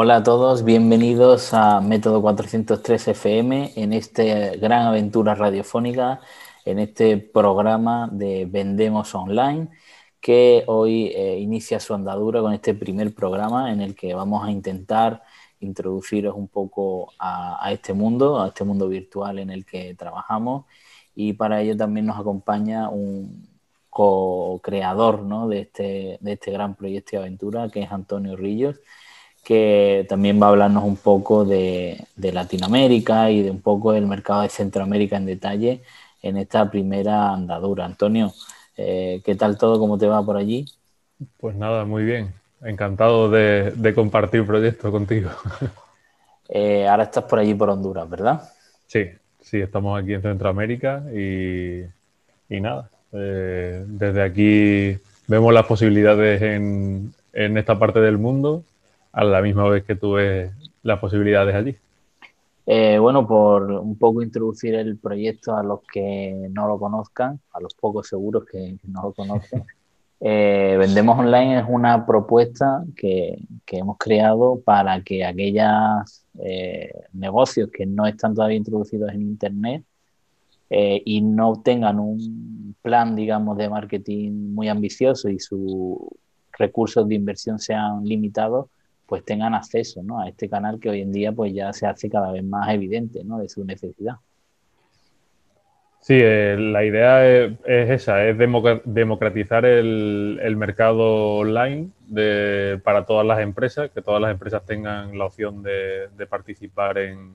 [0.00, 4.22] Hola a todos, bienvenidos a Método 403 FM en esta
[4.54, 6.20] gran aventura radiofónica,
[6.64, 9.68] en este programa de Vendemos Online,
[10.20, 14.52] que hoy eh, inicia su andadura con este primer programa en el que vamos a
[14.52, 15.24] intentar
[15.58, 20.66] introduciros un poco a, este mundo, a este mundo virtual en el que trabajamos.
[21.16, 23.48] Y para ello también nos acompaña un
[23.90, 28.76] co-creador de, este, de este gran proyecto de aventura que es Antonio Rillos
[29.48, 34.42] que también va a hablarnos un poco de, Latinoamérica y de un poco del mercado
[34.42, 35.80] de Centroamérica en detalle
[36.22, 37.86] en esta primera andadura.
[37.86, 38.30] Antonio,
[38.76, 39.78] eh, ¿qué tal todo?
[39.78, 40.66] ¿Cómo te va por allí?
[41.38, 42.34] Pues nada, muy bien.
[42.62, 45.30] Encantado de, compartir proyectos contigo.
[46.50, 48.42] Eh, ahora estás por allí, por Honduras, ¿verdad?
[48.86, 49.04] Sí,
[49.38, 51.84] sí, estamos aquí en Centroamérica y,
[52.48, 52.88] nada.
[53.12, 58.64] Eh, desde aquí vemos las posibilidades en, en esta parte del mundo
[59.18, 60.52] a la misma vez que tuve
[60.84, 61.76] las posibilidades allí.
[62.66, 67.60] Eh, bueno, por un poco introducir el proyecto a los que no lo conozcan, a
[67.60, 69.64] los pocos seguros que, no lo conocen.
[70.20, 73.38] Eh, Vendemos Online es una propuesta que,
[73.68, 79.84] hemos creado para que aquellos eh, negocios que no están todavía introducidos en Internet
[80.70, 85.98] y no tengan un plan, digamos, de marketing muy ambicioso y sus
[86.50, 88.66] recursos de inversión sean limitados,
[89.08, 92.30] pues tengan acceso a este canal que hoy en día pues ya se hace cada
[92.30, 93.38] vez más evidente ¿no?
[93.38, 94.16] de su necesidad.
[96.00, 101.88] Sí, eh, la idea es, esa, es democratizar el, mercado online
[102.84, 107.34] para todas las empresas, que todas las empresas tengan la opción de, participar en,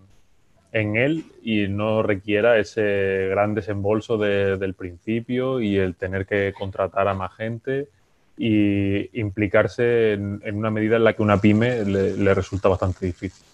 [0.72, 7.14] él y no requiera ese gran desembolso del principio y el tener que contratar a
[7.14, 7.90] más gente
[8.38, 13.46] y implicarse en, una medida en la que una pyme le, resulta bastante difícil.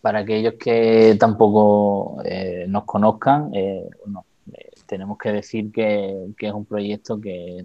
[0.00, 3.88] Para aquellos que tampoco eh, nos conozcan, eh,
[4.54, 7.64] eh, tenemos que decir que, es un proyecto que,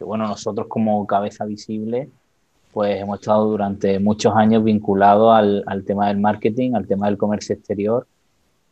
[0.00, 2.08] bueno, nosotros como cabeza visible,
[2.72, 7.18] pues hemos estado durante muchos años vinculados al, al tema del marketing, al tema del
[7.18, 8.06] comercio exterior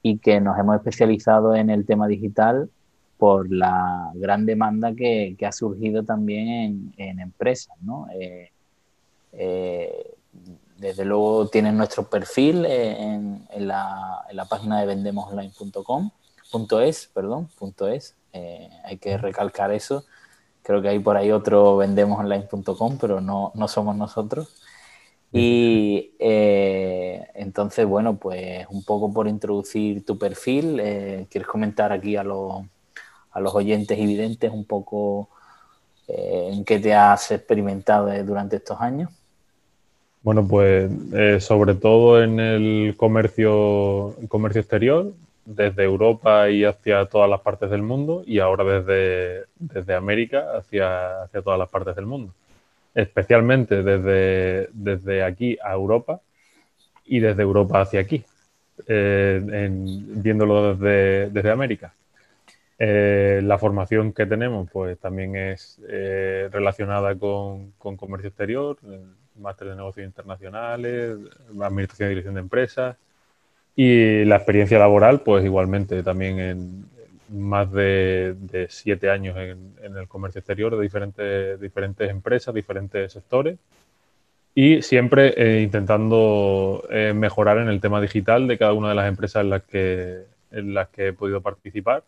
[0.03, 2.69] y que nos hemos especializado en el tema digital
[3.23, 7.77] por la gran demanda que, ha surgido también en, empresas.
[7.81, 8.09] ¿no?
[8.19, 8.51] Eh,
[9.33, 10.17] eh,
[10.77, 16.11] desde luego tienen nuestro perfil en, la, página de vendemosonline.com,
[16.83, 18.17] es, perdón, punto es.
[18.33, 20.05] Eh, hay que recalcar eso.
[20.65, 24.49] Creo que hay por ahí otro vendemosonline.com, pero no, no somos nosotros.
[25.31, 30.75] Y entonces, bueno, pues un poco por introducir tu perfil,
[31.31, 32.65] ¿quieres comentar aquí a los
[33.33, 35.29] a los oyentes y videntes un poco
[36.09, 39.11] eh, en qué te has experimentado durante estos años.
[40.23, 45.13] Bueno, pues eh, sobre todo en el comercio, comercio exterior,
[45.45, 51.23] desde Europa y hacia todas las partes del mundo, y ahora desde, desde América hacia,
[51.23, 52.33] hacia todas las partes del mundo.
[52.95, 56.21] Especialmente desde, desde aquí a Europa
[57.05, 58.23] y desde Europa hacia aquí,
[58.87, 61.93] eh, viéndolo desde, desde América.
[62.85, 68.77] Eh, la formación que tenemos pues también es eh, relacionada con, comercio exterior,
[69.39, 71.17] máster de negocios internacionales,
[71.61, 72.97] administración y dirección de empresas.
[73.77, 76.87] Y la experiencia laboral pues igualmente también en
[77.29, 83.59] más de, siete años en, el comercio exterior de diferentes, diferentes empresas, diferentes sectores.
[84.57, 86.83] Y siempre eh, intentando
[87.15, 90.75] mejorar en el tema digital de cada una de las empresas en las que, en
[90.75, 92.03] las que he podido participar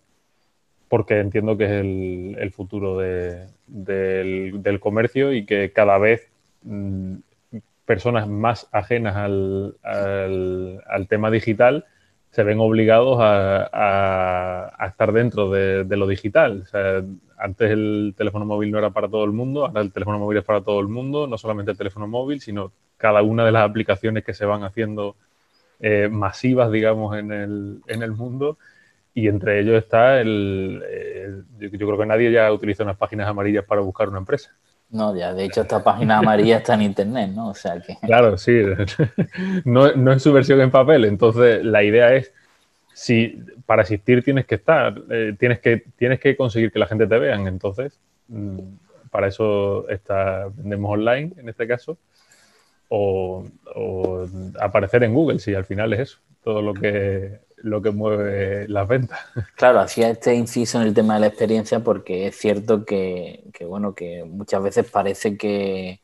[0.88, 6.28] porque entiendo que es el, futuro del, comercio y que cada vez
[6.62, 7.16] mm,
[7.86, 9.76] personas más ajenas al,
[11.08, 11.84] tema digital
[12.30, 16.64] se ven obligados a, estar dentro de, lo digital.
[17.38, 20.44] antes el teléfono móvil no era para todo el mundo, ahora el teléfono móvil es
[20.44, 24.24] para todo el mundo, no solamente el teléfono móvil, sino cada una de las aplicaciones
[24.24, 25.16] que se van haciendo
[25.80, 28.58] eh, masivas, digamos, en el, en el mundo
[29.14, 33.64] y entre ellos está el, eh, yo, creo que nadie ya utiliza unas páginas amarillas
[33.64, 34.50] para buscar una empresa.
[34.90, 37.48] No, ya, de hecho esta página amarilla está en internet, ¿no?
[37.48, 37.96] O sea que...
[38.06, 38.60] Claro, sí,
[39.64, 42.32] no, no es su versión en papel, entonces la idea es,
[42.92, 47.06] si para asistir tienes que estar, eh, tienes, que, tienes que conseguir que la gente
[47.06, 48.58] te vean, entonces mm,
[49.10, 51.98] para eso está, vendemos online en este caso,
[52.88, 54.26] o, o
[54.60, 58.86] aparecer en Google, si al final es eso, todo lo que lo que mueve las
[58.86, 59.18] ventas.
[59.56, 63.94] Claro, hacía este inciso en el tema de la experiencia porque es cierto que, bueno,
[63.94, 66.00] que muchas veces parece que,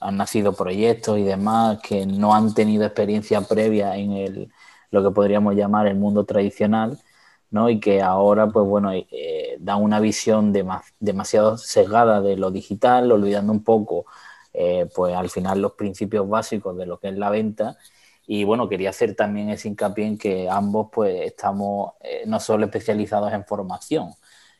[0.00, 4.52] han nacido proyectos y demás que no han tenido experiencia previa en el,
[4.90, 6.98] lo que podríamos llamar el mundo tradicional,
[7.50, 7.70] ¿no?
[7.70, 10.52] Y que ahora, pues bueno, eh, dan una visión
[10.98, 14.06] demasiado sesgada de lo digital, olvidando un poco,
[14.52, 17.76] eh, pues al final los principios básicos de lo que es la venta.
[18.26, 22.66] Y bueno, quería hacer también ese hincapié en que ambos, pues estamos eh, no solo
[22.66, 24.12] especializados en formación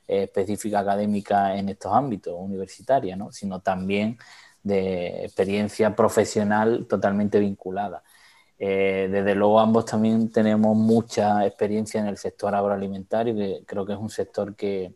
[0.06, 3.32] específica académica en estos ámbitos universitarios, ¿no?
[3.32, 4.18] Sino también
[4.62, 8.02] de experiencia profesional totalmente vinculada.
[8.58, 13.92] Eh, desde luego ambos también tenemos mucha experiencia en el sector agroalimentario, que creo que
[13.92, 14.94] es un sector que,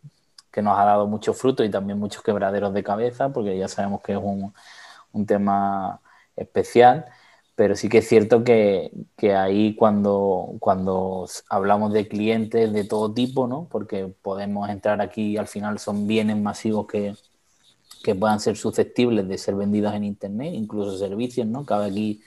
[0.50, 4.00] que nos ha dado mucho fruto y también muchos quebraderos de cabeza, porque ya sabemos
[4.02, 4.52] que es un,
[5.12, 6.00] un tema
[6.37, 7.06] especial,
[7.61, 13.12] pero sí que es cierto que, que, ahí cuando, cuando hablamos de clientes de todo
[13.12, 13.69] tipo, ¿no?
[13.71, 17.15] porque podemos entrar aquí, al final son bienes masivos que,
[18.03, 21.67] que puedan ser susceptibles de ser vendidos en Internet, incluso servicios, ¿no?
[21.67, 22.23] Cabe aquí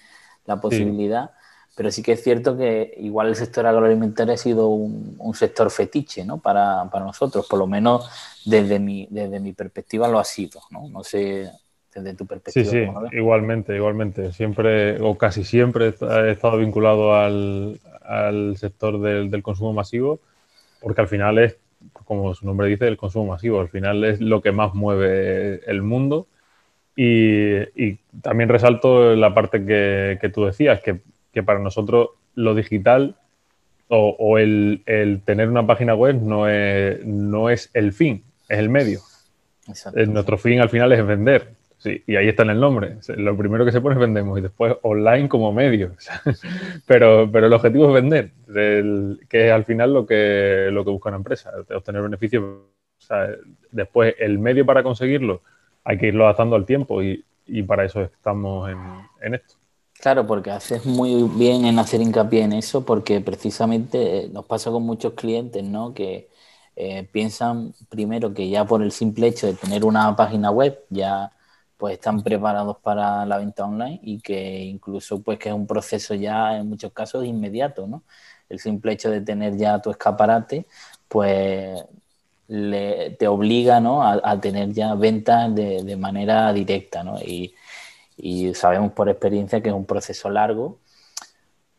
[0.46, 1.32] la posibilidad.
[1.76, 6.24] Pero sí que es cierto que igual el sector agroalimentario ha sido un, sector fetiche,
[6.24, 6.42] ¿no?
[6.42, 8.08] Para, nosotros, por lo menos
[8.46, 10.88] desde mi, desde mi perspectiva lo ha sido, ¿no?
[10.90, 11.52] No sé
[11.94, 12.66] desde tu perspectiva.
[12.66, 14.32] Sí, sí, igualmente, igualmente.
[14.32, 17.80] Siempre o casi siempre he estado vinculado al,
[18.58, 20.20] sector del, del consumo masivo
[20.84, 21.58] porque al final es
[22.06, 23.60] como su nombre dice, el consumo masivo.
[23.60, 26.28] Al final es lo que más mueve el mundo.
[26.96, 33.16] Y, también resalto la parte que, tú decías, que, para nosotros lo digital
[33.88, 34.84] o, el,
[35.26, 39.00] tener una página web no es, no es el fin, es el medio.
[40.08, 41.54] Nuestro fin al final es vender.
[41.84, 42.96] Sí, y ahí está en el nombre.
[43.18, 45.92] Lo primero que se pone es vendemos y después online como medio.
[46.88, 48.32] pero, pero el objetivo es vender,
[49.28, 52.46] que es al final lo que, lo que busca una empresa, obtener beneficios.
[53.70, 55.42] después el medio para conseguirlo
[55.84, 57.22] hay que irlo adaptando al tiempo y,
[57.68, 58.72] para eso estamos
[59.22, 59.56] en, esto.
[60.00, 64.72] Claro, porque haces muy bien en hacer hincapié en eso, porque precisamente eh, nos pasa
[64.72, 65.94] con muchos clientes, ¿no?
[65.94, 66.30] Que
[66.78, 71.34] eh, piensan primero que ya por el simple hecho de tener una página web ya
[71.78, 76.16] pues están preparados para la venta online y que incluso pues que es un proceso
[76.16, 78.04] ya en muchos casos inmediato, ¿no?
[78.50, 80.66] El simple hecho de tener ya tu escaparate,
[81.08, 81.84] pues
[82.48, 84.04] te obliga ¿no?
[84.04, 87.20] a, tener ya ventas de, manera directa, ¿no?
[87.20, 87.54] Y,
[88.54, 90.78] sabemos por experiencia que es un proceso largo,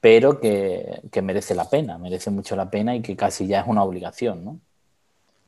[0.01, 3.85] pero que, merece la pena, merece mucho la pena y que casi ya es una
[3.85, 4.59] obligación, ¿no?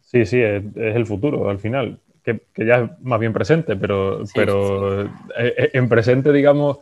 [0.02, 5.02] Sí, sí, es el futuro al final que, ya es más bien presente, pero, pero
[5.02, 6.78] eh, eh, en presente, digamos,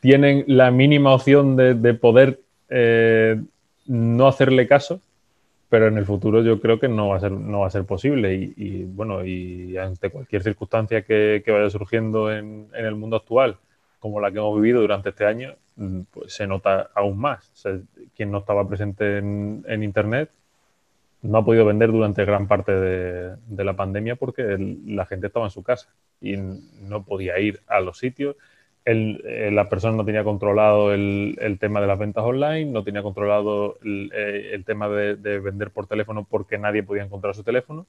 [0.00, 2.40] tienen la mínima opción de, poder
[2.70, 3.40] eh,
[3.86, 5.00] no hacerle caso,
[5.68, 7.84] pero en el futuro yo creo que no va a ser, no va a ser
[7.84, 8.34] posible.
[8.34, 13.58] Y, bueno, y ante cualquier circunstancia que, vaya surgiendo en, el mundo actual,
[13.98, 17.52] como la que hemos vivido durante este año, mm, pues se nota aún más.
[18.16, 20.30] quien no estaba presente en, en Internet
[21.22, 24.56] no ha podido vender durante gran parte de, la pandemia porque
[24.86, 25.88] la gente estaba en su casa
[26.20, 28.36] y no podía ir a los sitios.
[28.86, 33.78] Eh, la persona no tenía controlado el, tema de las ventas online, no tenía controlado
[33.84, 37.86] el, eh, tema de, vender por teléfono porque nadie podía encontrar su teléfono.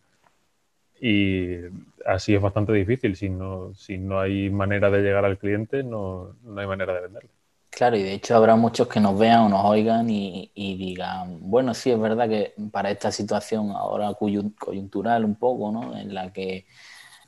[0.99, 1.57] Y
[2.05, 3.15] así es bastante difícil.
[3.15, 7.01] Si no, si no hay manera de llegar al cliente, no, no hay manera de
[7.01, 7.29] venderle.
[7.71, 11.73] Claro, y de hecho habrá muchos que nos vean o nos oigan y, digan, bueno,
[11.73, 15.97] sí, es verdad que para esta situación ahora coyuntural un poco, ¿no?
[15.97, 16.65] En la que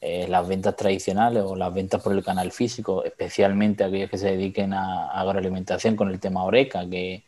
[0.01, 4.31] eh, las ventas tradicionales o las ventas por el canal físico, especialmente aquellos que se
[4.31, 7.23] dediquen a, agroalimentación con el tema Oreca, que,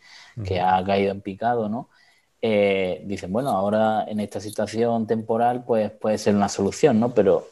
[0.62, 1.90] ha caído en picado, ¿no?
[2.42, 7.14] Eh, dicen, bueno, ahora en esta situación temporal pues puede ser una solución, ¿no?
[7.14, 7.48] Pero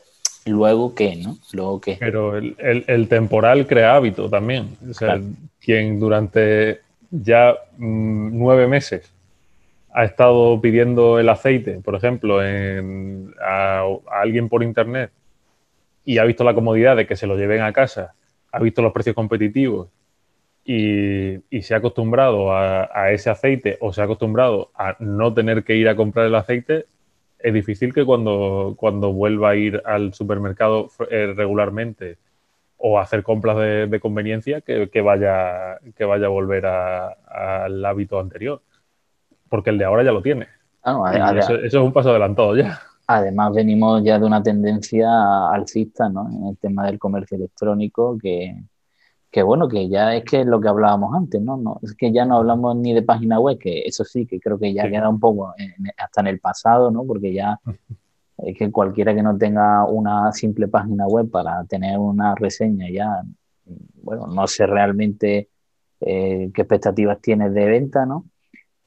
[0.45, 1.37] luego qué, ¿no?
[1.53, 1.95] Luego qué.
[1.97, 4.77] Pero el, temporal crea hábito también.
[4.89, 5.21] O sea,
[5.63, 9.13] quien durante ya mm, nueve meses
[9.93, 15.11] ha estado pidiendo el aceite, por ejemplo, a, alguien por internet
[16.03, 18.15] y ha visto la comodidad de que se lo lleven a casa,
[18.51, 19.89] ha visto los precios competitivos
[20.65, 25.63] y, se ha acostumbrado a, a, ese aceite o se ha acostumbrado a no tener
[25.63, 26.85] que ir a comprar el aceite,
[27.43, 32.17] es difícil que cuando, cuando vuelva a ir al supermercado eh, regularmente
[32.85, 38.61] o hacer compras de, conveniencia que, vaya, que vaya a volver al hábito anterior.
[39.47, 40.47] Porque el de ahora ya lo tiene.
[41.37, 42.81] eso, es un paso adelantado ya.
[43.07, 45.07] Además, venimos ya de una tendencia
[45.49, 46.27] alcista ¿no?
[46.29, 48.53] en el tema del comercio electrónico que,
[49.31, 51.55] que bueno, que ya es que es lo que hablábamos antes, ¿no?
[51.55, 51.79] ¿no?
[51.83, 54.73] Es que ya no hablamos ni de página web, que eso sí, que creo que
[54.73, 55.53] ya queda un poco
[55.97, 57.05] hasta en el pasado, ¿no?
[57.05, 57.57] Porque ya
[58.45, 63.23] es que cualquiera que no tenga una simple página web para tener una reseña ya,
[64.01, 65.49] bueno, no sé realmente
[66.01, 68.25] eh, qué expectativas tienes de venta, ¿no?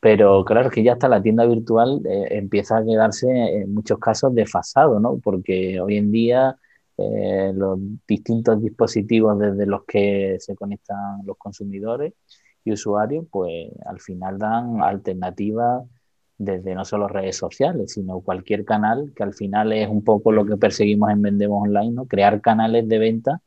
[0.01, 4.35] Pero claro, que ya hasta la tienda virtual eh, empieza a quedarse en muchos casos
[4.35, 5.19] desfasado, ¿no?
[5.19, 6.57] Porque hoy en día
[6.99, 12.15] eh, los distintos dispositivos desde los que se conectan los consumidores
[12.65, 15.85] y usuarios, pues al final dan alternativas
[16.39, 20.45] desde no solo redes sociales, sino cualquier canal, que al final es un poco lo
[20.45, 22.07] que perseguimos en Vendemos Online, ¿no?
[22.07, 23.43] Crear canales de venta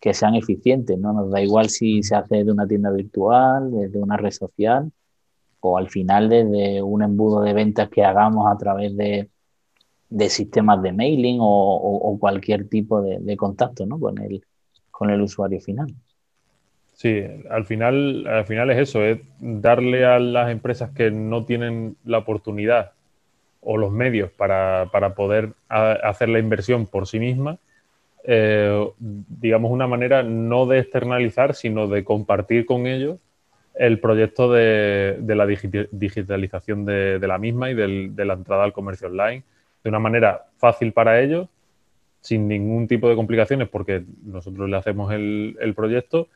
[0.00, 1.12] que sean eficientes, ¿no?
[1.14, 4.92] Nos da igual si se hace de una tienda virtual, desde una red social,
[5.60, 9.30] o al final desde un embudo de ventas que hagamos a través de,
[10.28, 13.98] sistemas de mailing o, cualquier tipo de, contacto, ¿no?
[13.98, 14.44] Con el,
[14.90, 15.94] con el usuario final.
[16.94, 21.96] Sí, al final, al final es eso, es darle a las empresas que no tienen
[22.04, 22.92] la oportunidad
[23.60, 27.58] o los medios para, poder hacer la inversión por sí misma,
[28.22, 33.18] eh, digamos, una manera no de externalizar, sino de compartir con ellos
[33.74, 39.42] el proyecto de, la digitalización de, la misma y de la entrada al comercio online
[39.82, 41.48] de una manera fácil para ellos,
[42.20, 46.28] sin ningún tipo de complicaciones, porque nosotros le hacemos el, el proyecto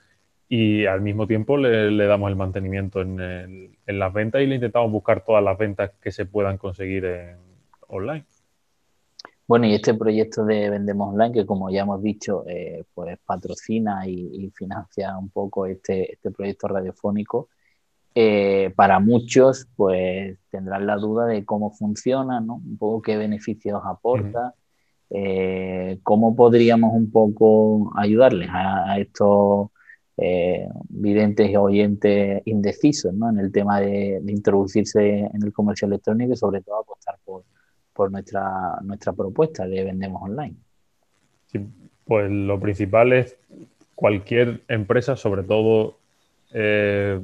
[0.49, 5.23] y al mismo tiempo le, damos el mantenimiento en, las ventas y le intentamos buscar
[5.23, 7.37] todas las ventas que se puedan conseguir en,
[7.89, 8.25] online.
[9.47, 14.07] Bueno, y este proyecto de Vendemos Online, que como ya hemos dicho, eh, pues patrocina
[14.07, 17.49] y, financia un poco este, este proyecto radiofónico,
[18.15, 22.57] eh, para muchos pues tendrán la duda de cómo funciona, ¿no?
[22.57, 24.55] Un poco qué beneficios aporta,
[25.11, 29.71] eh, cómo podríamos un poco ayudarles a estos
[30.21, 33.31] eh, videntes y oyentes indecisos ¿no?
[33.31, 37.45] en el tema de, introducirse en el comercio electrónico y sobre todo apostar por,
[37.93, 40.57] por nuestra, nuestra propuesta de vendemos online.
[42.05, 43.37] pues lo principal es
[43.95, 45.99] cualquier empresa, sobre todo
[46.53, 47.21] eh,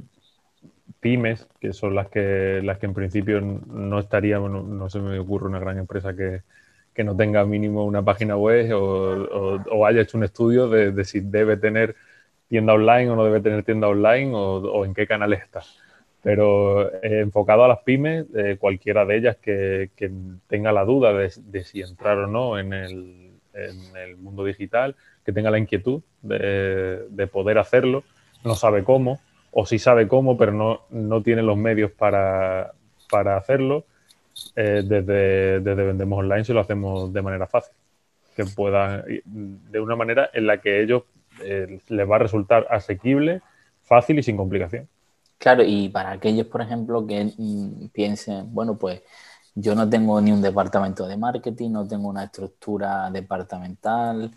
[1.01, 5.49] pymes, que son las que, las que en principio no estarían, no, se me ocurre
[5.49, 6.43] una gran empresa que,
[7.03, 11.97] no tenga mínimo una página web o, haya hecho un estudio de si debe tener
[12.49, 15.63] tienda online o no debe tener tienda online o, en qué canales está.
[16.23, 19.91] Pero eh, enfocado a las pymes, eh, cualquiera de ellas que,
[20.47, 23.31] tenga la duda de, si entrar o no en el,
[24.19, 28.03] mundo digital, que tenga la inquietud de, poder hacerlo,
[28.45, 29.21] no sabe cómo,
[29.53, 32.73] o sí sabe cómo, pero no, no tiene los medios para,
[33.37, 33.85] hacerlo,
[34.57, 37.75] eh, desde, desde Vendemos Online se lo hacemos de manera fácil,
[38.35, 41.05] que pueda, de una manera en la que ellos
[41.43, 43.43] eh, les va a resultar asequible,
[43.83, 44.89] fácil y sin complicación.
[45.39, 49.03] Claro, y para aquellos, por ejemplo, que mm, piensen, bueno, pues
[49.55, 54.33] yo no tengo ni un departamento de marketing, no tengo una estructura departamental,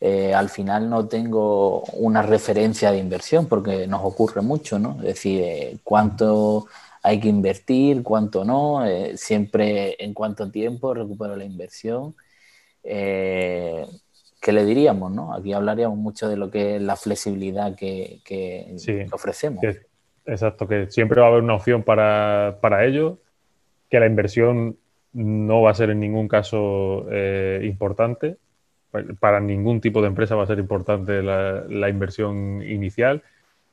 [0.00, 4.96] eh, al final no tengo una referencia de inversión, porque nos ocurre mucho, ¿no?
[4.98, 6.66] Es decir, eh, cuánto
[7.02, 8.84] hay que invertir, cuánto no,
[9.16, 12.14] siempre en cuánto tiempo recupero la inversión.
[14.42, 15.12] ¿Qué le diríamos?
[15.12, 15.32] ¿no?
[15.32, 18.20] Aquí hablaríamos mucho de lo que es la flexibilidad que,
[19.12, 19.64] ofrecemos.
[20.26, 23.18] exacto, que siempre va a haber una opción para, ellos,
[23.88, 24.76] que la inversión
[25.12, 28.36] no va a ser en ningún caso eh, importante.
[29.20, 33.22] Para ningún tipo de empresa va a ser importante la, inversión inicial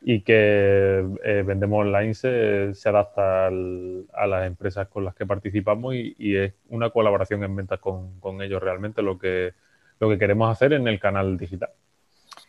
[0.01, 6.37] y que eh, Vendemos Online se, adapta a las empresas con las que participamos y,
[6.37, 9.53] es una colaboración en ventas con, con ellos realmente lo que,
[9.99, 11.69] lo que queremos hacer en el canal digital.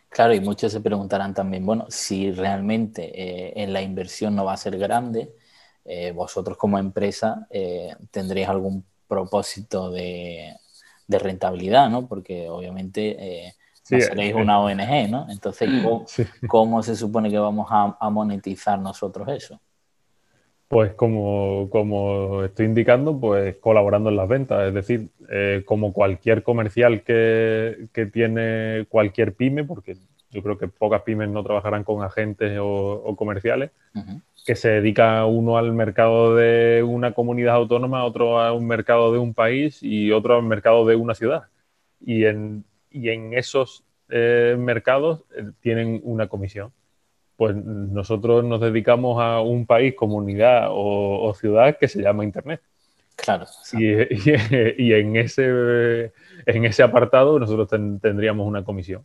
[0.09, 4.53] Claro, y muchos se preguntarán también, bueno, si realmente eh, en la inversión no va
[4.53, 5.33] a ser grande,
[5.85, 10.55] eh, vosotros como empresa eh, tendréis algún propósito de,
[11.07, 12.07] rentabilidad, ¿no?
[12.07, 13.53] Porque obviamente
[13.83, 15.27] seréis una ONG, ¿no?
[15.29, 15.69] Entonces,
[16.47, 19.59] ¿cómo, se supone que vamos a monetizar nosotros eso?
[20.71, 26.43] Pues como, como, estoy indicando, pues colaborando en las ventas, es decir, eh, como cualquier
[26.43, 29.97] comercial que, tiene cualquier pyme, porque
[30.29, 33.71] yo creo que pocas pymes no trabajarán con agentes o, comerciales,
[34.45, 39.19] que se dedica uno al mercado de una comunidad autónoma, otro a un mercado de
[39.19, 41.49] un país y otro al mercado de una ciudad.
[41.99, 46.71] Y en, y en esos eh, mercados eh, tienen una comisión
[47.41, 52.61] pues nosotros nos dedicamos a un país, comunidad o, ciudad que se llama Internet.
[53.15, 53.47] Claro.
[53.73, 56.11] Y, en, ese,
[56.45, 57.67] en ese apartado nosotros
[57.99, 59.03] tendríamos una comisión.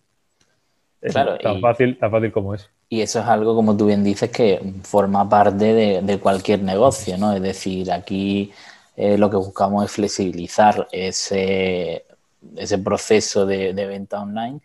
[1.01, 2.69] claro, tan, fácil, tan fácil como eso.
[2.91, 7.33] Y eso es algo, como tú bien dices, que forma parte de, cualquier negocio, ¿no?
[7.33, 8.53] Es decir, aquí
[8.99, 12.05] eh, lo que buscamos es flexibilizar ese,
[12.55, 14.61] ese proceso de, venta online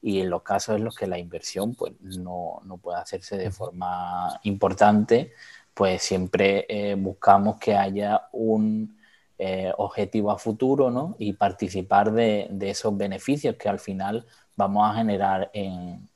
[0.00, 4.38] y en los casos en los que la inversión pues, no, puede hacerse de forma
[4.44, 5.32] importante,
[5.74, 8.96] pues siempre eh, buscamos que haya un
[9.38, 11.16] eh, objetivo a futuro ¿no?
[11.18, 14.26] y participar de, esos beneficios que al final
[14.56, 16.08] vamos a generar en,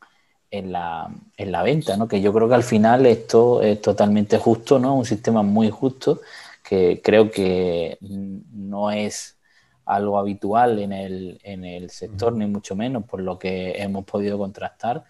[0.50, 2.08] en, la, en, la, venta, ¿no?
[2.08, 4.96] que yo creo que al final esto es totalmente justo, ¿no?
[4.96, 6.20] un sistema muy justo
[6.62, 9.36] que creo que no es
[9.84, 14.38] algo habitual en el, en el sector, ni mucho menos, por lo que hemos podido
[14.38, 15.04] contrastar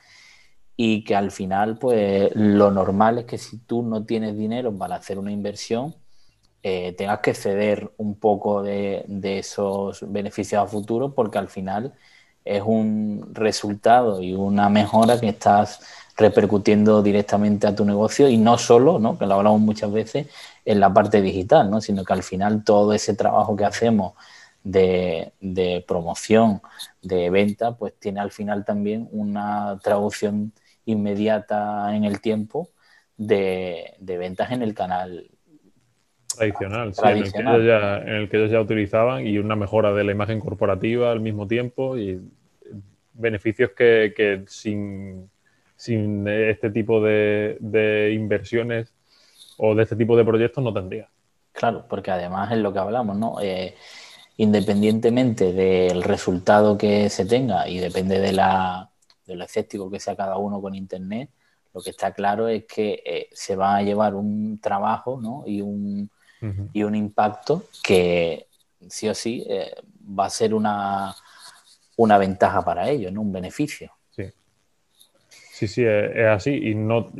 [0.76, 4.96] y que al final, pues lo normal es que si tú no tienes dinero para
[4.96, 5.94] hacer una inversión,
[6.62, 11.92] eh, tengas que ceder un poco de, esos beneficios a futuro porque al final
[12.44, 15.80] es un resultado y una mejora que estás
[16.16, 19.18] repercutiendo directamente a tu negocio y no solo, ¿no?
[19.18, 20.28] que lo hablamos muchas veces,
[20.64, 21.80] en la parte digital, ¿no?
[21.80, 24.14] sino que al final todo ese trabajo que hacemos
[24.62, 26.60] de, promoción,
[27.02, 30.52] de venta, pues tiene al final también una traducción
[30.84, 32.70] inmediata en el tiempo
[33.16, 35.30] de, de ventas en el canal
[36.36, 39.56] Tradicional, sí, En, el que ellos ya, en el que ellos ya utilizaban y una
[39.56, 42.20] mejora de la imagen corporativa al mismo tiempo y
[43.12, 45.28] beneficios que, sin,
[46.26, 48.94] este tipo de, inversiones
[49.58, 51.08] o de este tipo de proyectos no tendría.
[51.52, 53.36] Claro, porque además es lo que hablamos, ¿no?
[53.42, 53.74] Eh,
[54.42, 58.90] independientemente del resultado que se tenga y depende de, la,
[59.24, 61.30] de lo escéptico que sea cada uno con Internet,
[61.72, 65.44] lo que está claro es que eh, se va a llevar un trabajo ¿no?
[65.46, 66.10] y un,
[66.72, 68.48] y un impacto que
[68.88, 69.76] sí o sí eh,
[70.18, 71.14] va a ser una,
[71.96, 73.20] una ventaja para ellos, ¿no?
[73.20, 73.92] un beneficio.
[74.10, 74.24] Sí,
[75.52, 76.50] sí, sí es, así.
[76.50, 77.12] Y, no,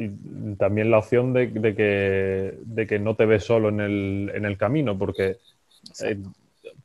[0.59, 4.59] también la opción de, que, de, que, no te ves solo en el, en el
[4.59, 5.39] camino, porque
[6.03, 6.19] eh,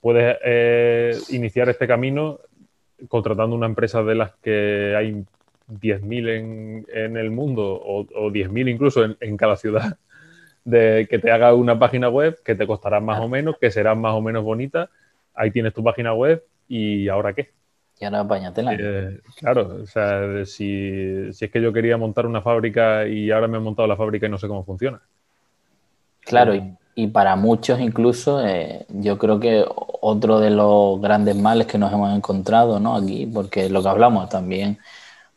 [0.01, 2.39] puedes eh, iniciar este camino
[3.07, 5.23] contratando una empresa de las que hay
[5.69, 9.97] 10.000 en, en el mundo o, o 10.000 incluso en, en cada ciudad
[10.67, 13.95] de que te haga una página web que te costará más o menos, que será
[13.95, 14.89] más o menos bonita.
[15.33, 17.51] Ahí tienes tu página web y ¿ahora qué?
[17.99, 18.75] Y ahora apáñatela.
[18.77, 23.57] Eh, claro, o sea, si, es que yo quería montar una fábrica y ahora me
[23.57, 25.01] he montado la fábrica y no sé cómo funciona.
[26.19, 29.63] Claro, y, para muchos incluso eh, yo creo que
[30.01, 32.95] otro de los grandes males que nos hemos encontrado ¿no?
[32.95, 34.79] aquí, porque lo que hablamos también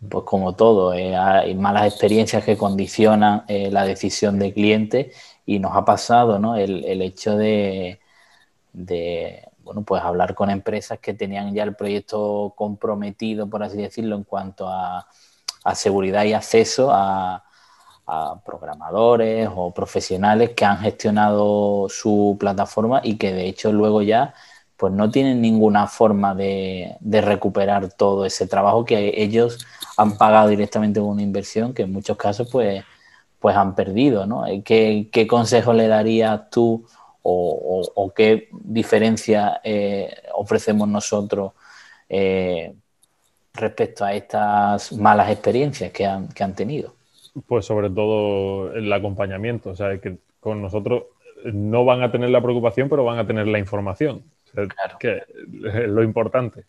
[0.09, 5.13] pues como todo, eh, hay malas experiencias que condicionan eh, la decisión del cliente
[5.45, 6.57] y nos ha pasado ¿no?
[6.57, 8.01] el, el hecho de,
[8.73, 14.17] de, bueno, pues hablar con empresas que tenían ya el proyecto comprometido, por así decirlo,
[14.17, 15.07] en cuanto a,
[15.65, 17.45] a seguridad y acceso a,
[18.45, 24.35] programadores o profesionales que han gestionado su plataforma y que de hecho luego ya
[24.77, 29.59] pues no tienen ninguna forma de, recuperar todo ese trabajo que ellos
[29.99, 32.83] han pagado directamente con una inversión que en muchos casos pues,
[33.39, 34.47] pues han perdido, ¿no?
[34.47, 36.87] Eh, ¿Qué, qué consejo le darías tú
[37.23, 41.53] o, qué diferencia eh, ofrecemos nosotros
[42.09, 42.75] eh,
[43.53, 47.00] respecto a estas malas experiencias que han, que han tenido?
[47.47, 51.05] Pues sobre todo el acompañamiento, o sea, que con nosotros
[51.45, 54.99] no van a tener la preocupación, pero van a tener la información, claro.
[54.99, 56.65] que es lo importante.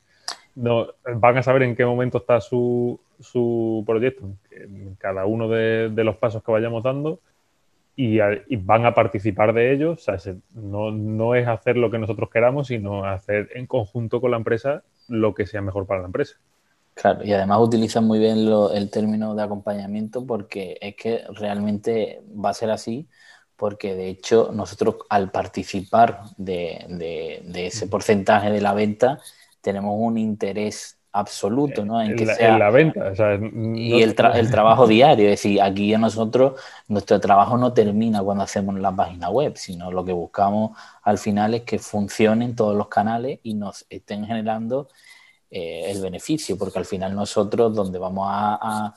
[0.55, 5.89] No, van a saber en qué momento está su, su proyecto en cada uno de,
[5.89, 7.19] los pasos que vayamos dando
[7.95, 8.19] y,
[8.57, 10.07] van a participar de ellos.
[10.07, 14.31] O sea, no, no, es hacer lo que nosotros queramos, sino hacer en conjunto con
[14.31, 16.37] la empresa lo que sea mejor para la empresa.
[16.93, 22.49] Claro, y además utilizan muy bien el término de acompañamiento porque es que realmente va
[22.49, 23.07] a ser así,
[23.55, 26.85] porque de hecho nosotros al participar de,
[27.43, 29.19] de ese porcentaje de la venta
[29.61, 32.01] tenemos un interés absoluto, ¿no?
[32.01, 33.11] En, que sea, la venta.
[33.75, 35.25] y el, trabajo diario.
[35.25, 39.91] Es decir, aquí a nosotros, nuestro trabajo no termina cuando hacemos la página web, sino
[39.91, 44.87] lo que buscamos al final es que funcionen todos los canales y nos estén generando
[45.51, 48.93] eh, el beneficio, porque al final nosotros donde vamos a,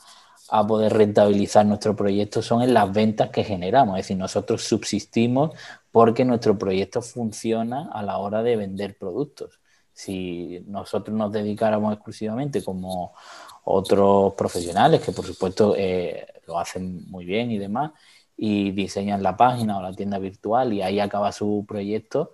[0.67, 3.97] poder rentabilizar nuestro proyecto son en las ventas que generamos.
[3.97, 5.51] Es decir, nosotros subsistimos
[5.91, 9.59] porque nuestro proyecto funciona a la hora de vender productos
[9.95, 13.13] si nosotros nos dedicáramos exclusivamente como
[13.63, 17.91] otros profesionales, que por supuesto eh, lo hacen muy bien y demás,
[18.37, 22.33] y diseñan la página o la tienda virtual y ahí acaba su proyecto,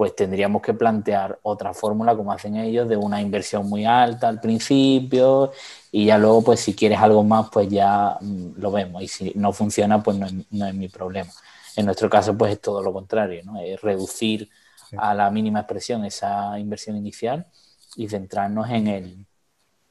[0.00, 4.40] pues tendríamos que plantear otra fórmula como hacen ellos de una inversión muy alta al
[4.40, 5.52] principio
[5.92, 9.32] y ya luego pues si quieres algo más pues ya mm, lo vemos y si
[9.34, 11.30] no funciona pues no es, no es mi problema.
[11.76, 13.60] En nuestro caso, pues es todo lo contrario, ¿no?
[13.60, 14.48] Es reducir
[14.96, 17.46] a la mínima expresión esa inversión inicial
[17.94, 19.26] y centrarnos en el,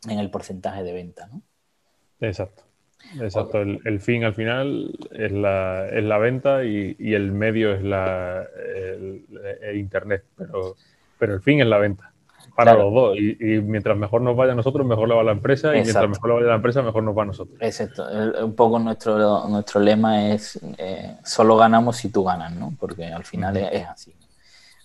[0.07, 1.43] en el porcentaje de venta, ¿no?
[2.19, 2.63] Exacto.
[3.19, 8.45] Exacto, el, fin al final es la, es la venta y, el medio es la,
[8.75, 10.75] el, Internet, pero,
[11.17, 12.11] pero el fin es la venta
[12.65, 13.17] para los dos.
[13.17, 15.75] Y, mientras mejor nos vaya a nosotros, mejor le va a la empresa.
[15.75, 17.57] Y mientras mejor le vaya a la empresa, mejor nos va a nosotros.
[17.61, 18.05] Exacto.
[18.43, 22.73] un poco nuestro, nuestro lema es eh, solo ganamos si tú ganas, ¿no?
[22.79, 24.13] Porque al final es, así.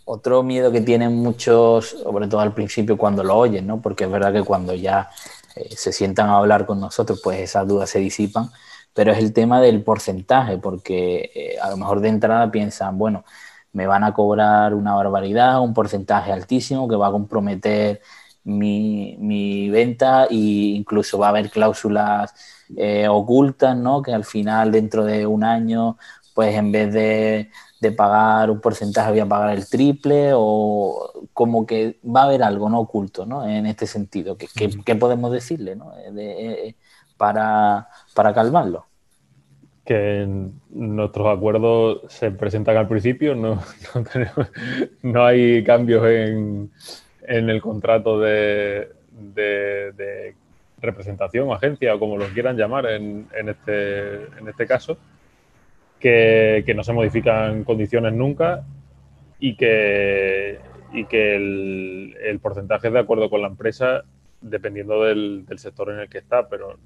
[0.04, 3.80] Otro miedo que tienen muchos, sobre todo al principio cuando lo oyen, ¿no?
[3.80, 5.08] Porque es verdad que cuando ya
[5.56, 8.50] eh, se sientan a hablar con nosotros, pues esas dudas se disipan.
[8.94, 13.24] Pero es el tema del porcentaje, porque eh, a lo mejor de entrada piensan, bueno,
[13.72, 18.00] me van a cobrar una barbaridad, un porcentaje altísimo que va a comprometer
[18.44, 22.34] mi, venta e incluso va a haber cláusulas
[22.76, 24.02] eh, ocultas, ¿no?
[24.02, 25.98] Que al final, dentro de un año,
[26.34, 27.50] pues en vez de,
[27.92, 32.68] pagar un porcentaje voy a pagar el triple o como que va a haber algo
[32.68, 33.48] no oculto, ¿no?
[33.48, 35.92] En este sentido, ¿qué, podemos decirle, ¿no?
[35.96, 36.74] Eh, eh,
[37.16, 38.86] para, para calmarlo?
[39.84, 40.26] que
[40.70, 43.62] nuestros acuerdos se presentan al principio, no,
[45.02, 46.70] no, hay cambios en,
[47.26, 48.88] el contrato de,
[50.80, 54.96] representación, agencia o como lo quieran llamar en, este, en este caso,
[56.04, 58.66] que, no se modifican condiciones nunca
[59.38, 60.58] y que,
[60.92, 64.04] y que el, porcentaje es de acuerdo con la empresa
[64.42, 66.78] dependiendo del, sector en el que está, pero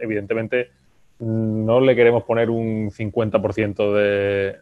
[0.00, 0.70] evidentemente
[1.18, 4.56] no le queremos poner un 50% de,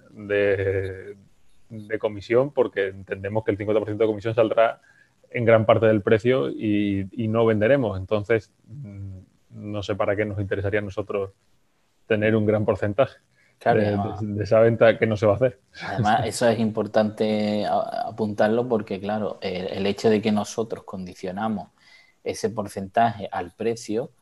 [1.71, 4.81] de, comisión porque entendemos que el 50% de comisión saldrá
[5.31, 7.97] en gran parte del precio y, no venderemos.
[8.01, 9.19] Entonces, mm,
[9.51, 11.31] no sé para qué nos interesaría a nosotros
[12.07, 13.19] tener un gran porcentaje.
[13.65, 15.61] de, esa venta que no se va a hacer.
[15.83, 21.69] Además, eso es importante apuntarlo porque, claro, el, hecho de que nosotros condicionamos
[22.25, 24.13] ese porcentaje al precio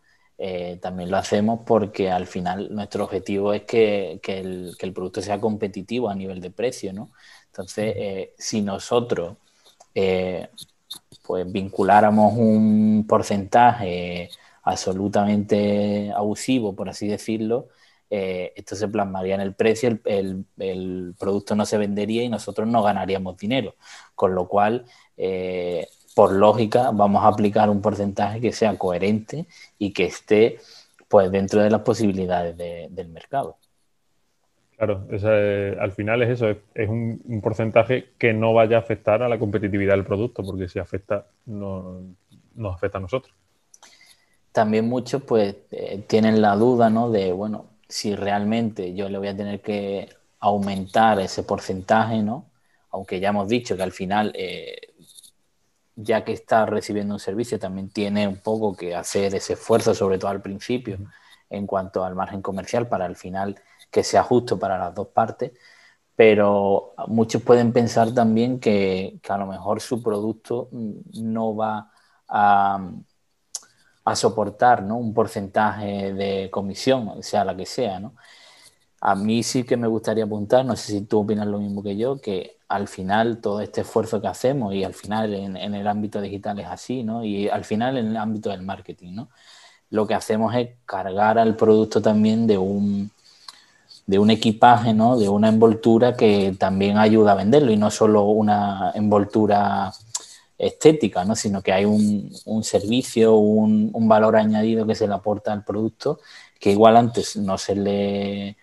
[0.42, 6.08] eh, también lo hacemos porque al final nuestro objetivo es que, el, producto sea competitivo
[6.08, 7.10] a nivel de precio, ¿no?
[7.46, 9.36] Entonces, eh, si nosotros
[9.94, 10.48] eh,
[11.30, 14.30] pues vinculáramos un porcentaje
[14.62, 17.68] absolutamente abusivo, por así decirlo,
[18.10, 22.82] esto se plasmaría en el precio, el, el, producto no se vendería y nosotros no
[22.82, 23.76] ganaríamos dinero.
[24.16, 24.84] Con lo cual,
[26.16, 29.46] por lógica, vamos a aplicar un porcentaje que sea coherente
[29.78, 30.58] y que esté
[31.10, 33.56] pues dentro de las posibilidades del mercado.
[34.76, 35.06] Claro,
[35.80, 39.94] al final es eso, es, un, porcentaje que no vaya a afectar a la competitividad
[39.94, 42.00] del producto, porque si afecta, no,
[42.54, 43.34] nos afecta a nosotros.
[44.52, 47.10] También muchos pues eh, tienen la duda, ¿no?
[47.10, 50.08] De, bueno, si realmente yo le voy a tener que
[50.40, 52.46] aumentar ese porcentaje, ¿no?
[52.90, 54.90] Aunque ya hemos dicho que al final eh,
[56.02, 60.18] ya que está recibiendo un servicio, también tiene un poco que hacer ese esfuerzo, sobre
[60.18, 60.98] todo al principio,
[61.48, 63.60] en cuanto al margen comercial, para al final
[63.90, 65.52] que sea justo para las dos partes.
[66.16, 71.90] Pero muchos pueden pensar también que, a lo mejor su producto no va
[72.28, 72.90] a,
[74.10, 74.96] a soportar ¿no?
[74.96, 78.00] un porcentaje de comisión, sea la que sea.
[78.00, 78.14] ¿no?
[79.00, 81.96] A mí sí que me gustaría apuntar, no sé si tú opinas lo mismo que
[81.96, 86.20] yo, que al final todo este esfuerzo que hacemos y al final en, el ámbito
[86.20, 87.24] digital es así, ¿no?
[87.24, 89.30] Y al final en el ámbito del marketing, ¿no?
[89.90, 93.10] Lo que hacemos es cargar al producto también de un,
[94.06, 95.18] de un equipaje, ¿no?
[95.18, 99.92] De una envoltura que también ayuda a venderlo y no solo una envoltura
[100.60, 101.34] estética, ¿no?
[101.34, 105.64] Sino que hay un, un servicio, un, un valor añadido que se le aporta al
[105.64, 106.20] producto
[106.60, 108.56] que igual antes no se le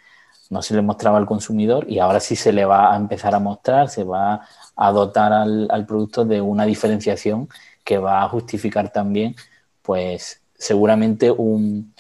[0.50, 3.40] no se le mostraba al consumidor y ahora sí se le va a empezar a
[3.40, 7.50] mostrar, se va a dotar al, producto de una diferenciación
[7.84, 9.36] que va a justificar también,
[9.82, 11.94] pues seguramente un,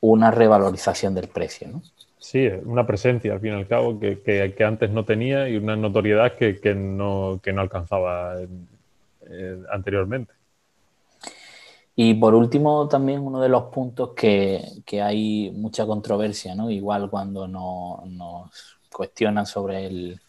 [0.00, 1.68] una revalorización del precio.
[1.68, 1.82] ¿no?
[2.18, 6.36] Sí, una presencia al fin y al cabo que, antes no tenía y una notoriedad
[6.36, 8.36] que, no, no, alcanzaba
[9.32, 10.32] eh, anteriormente.
[11.94, 14.62] Y por último, también uno de los puntos que,
[15.02, 16.70] hay mucha controversia, ¿no?
[16.70, 18.50] Igual cuando nos
[18.90, 20.20] cuestionan sobre el,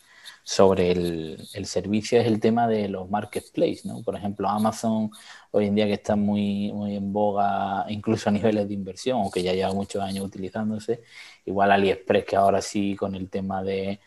[0.43, 4.03] sobre el, servicio es el tema de los marketplaces, ¿no?
[4.03, 5.09] Por ejemplo, Amazon
[5.51, 9.41] hoy en día que está muy, muy en boga, incluso a niveles de inversión, aunque
[9.41, 11.01] ya lleva muchos años utilizándose.
[11.45, 14.01] Igual AliExpress, que ahora sí con el tema de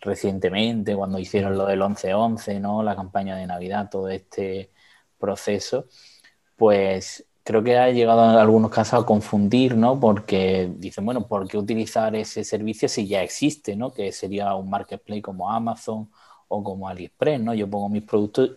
[0.00, 2.82] recientemente, cuando hicieron lo del 11-11, ¿no?
[2.82, 4.72] La campaña de Navidad, todo este
[5.18, 5.86] proceso
[6.58, 9.98] pues creo que ha llegado en algunos casos a confundir, ¿no?
[9.98, 13.92] Porque dicen, bueno, ¿por qué utilizar ese servicio si ya existe, ¿no?
[13.92, 16.10] Que sería un marketplace como Amazon
[16.48, 17.54] o como AliExpress, ¿no?
[17.54, 18.50] Yo pongo mis productos,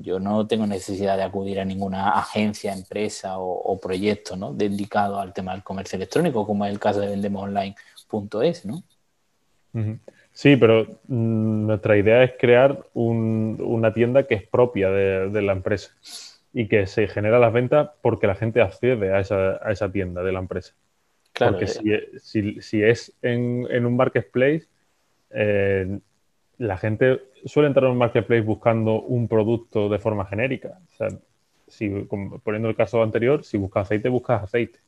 [0.00, 4.52] yo no tengo necesidad de acudir a ninguna agencia, empresa o, proyecto, ¿no?
[4.54, 8.82] Dedicado al tema del comercio electrónico, como es el caso de vendemononline.es, ¿no?
[10.32, 15.94] Sí, pero mm, nuestra idea es crear una tienda que es propia de la empresa
[16.52, 20.22] y que se genera las ventas porque la gente accede a esa, a esa tienda
[20.22, 20.74] de la empresa.
[21.32, 22.18] Claro, porque eh.
[22.18, 24.66] si, si, es en, en, un marketplace,
[25.30, 25.98] eh,
[26.58, 30.78] la gente suele entrar en un marketplace buscando un producto de forma genérica.
[30.92, 31.08] O sea,
[31.66, 31.88] si,
[32.44, 34.78] poniendo el caso anterior, si buscas aceite, buscas aceite.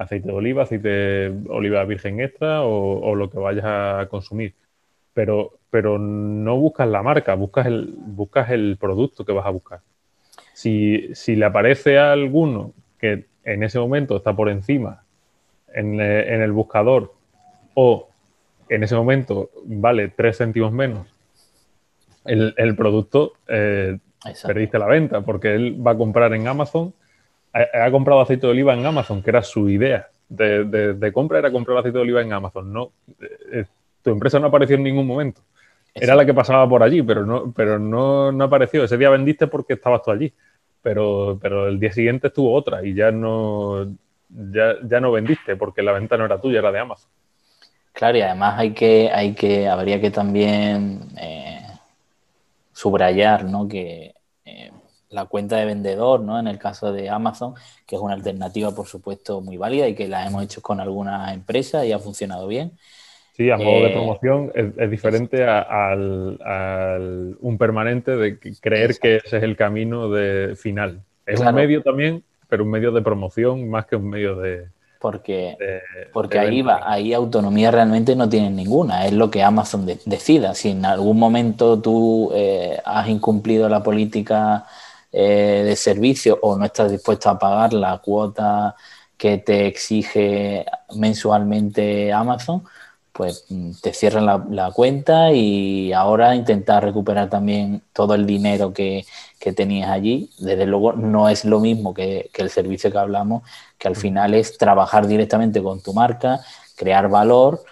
[0.00, 4.54] Aceite de oliva, aceite de oliva virgen extra o, o lo que vayas a consumir.
[5.12, 9.80] Pero, pero no buscas la marca, buscas el, buscas el producto que vas a buscar.
[10.54, 15.04] Si, le aparece a alguno que en ese momento está por encima
[15.72, 17.14] en, eh, el buscador
[17.74, 18.08] o
[18.68, 21.06] en ese momento vale 3 céntimos menos
[22.24, 23.98] el, producto, eh,
[24.46, 26.92] perdiste la venta porque él va a comprar en Amazon,
[27.52, 31.78] ha, comprado aceite de oliva en Amazon, que era su idea de, compra, era comprar
[31.78, 32.72] aceite de oliva en Amazon.
[32.72, 32.92] No,
[33.52, 33.64] eh,
[34.02, 35.42] tu empresa no apareció en ningún momento.
[35.92, 38.84] Era la que pasaba por allí, pero no, pero no, no apareció.
[38.84, 40.32] Ese día vendiste porque estabas tú allí
[40.82, 43.86] pero, pero el día siguiente estuvo otra y ya no,
[44.28, 47.10] ya, no vendiste porque la venta no era tuya, era de Amazon.
[47.92, 51.66] Claro, y además hay que, hay que, habría que también eh,
[52.72, 53.68] subrayar, ¿no?
[53.68, 54.14] Que eh,
[55.10, 56.38] la cuenta de vendedor, ¿no?
[56.38, 57.54] En el caso de Amazon,
[57.86, 61.34] que es una alternativa, por supuesto, muy válida y que la hemos hecho con algunas
[61.34, 62.72] empresas y ha funcionado bien.
[63.36, 69.38] Sí, a modo de eh, promoción es, diferente a, un permanente de creer que ese
[69.38, 71.02] es el camino de final.
[71.26, 74.68] Es un medio también, pero un medio de promoción más que un medio de...
[75.00, 75.56] Porque,
[76.12, 80.54] porque ahí va, ahí autonomía realmente no tienen ninguna, es lo que Amazon decida.
[80.54, 84.66] Si en algún momento tú eh, has incumplido la política
[85.12, 88.76] eh, de servicio o no estás dispuesto a pagar la cuota
[89.16, 92.64] que te exige mensualmente Amazon,
[93.12, 99.04] pues mm, te cierran la, cuenta y ahora intentar recuperar también todo el dinero que,
[99.56, 100.30] tenías allí.
[100.38, 103.42] Desde luego no es lo mismo que, el servicio que hablamos,
[103.78, 106.40] que al final es trabajar directamente con tu marca,
[106.76, 107.62] crear valor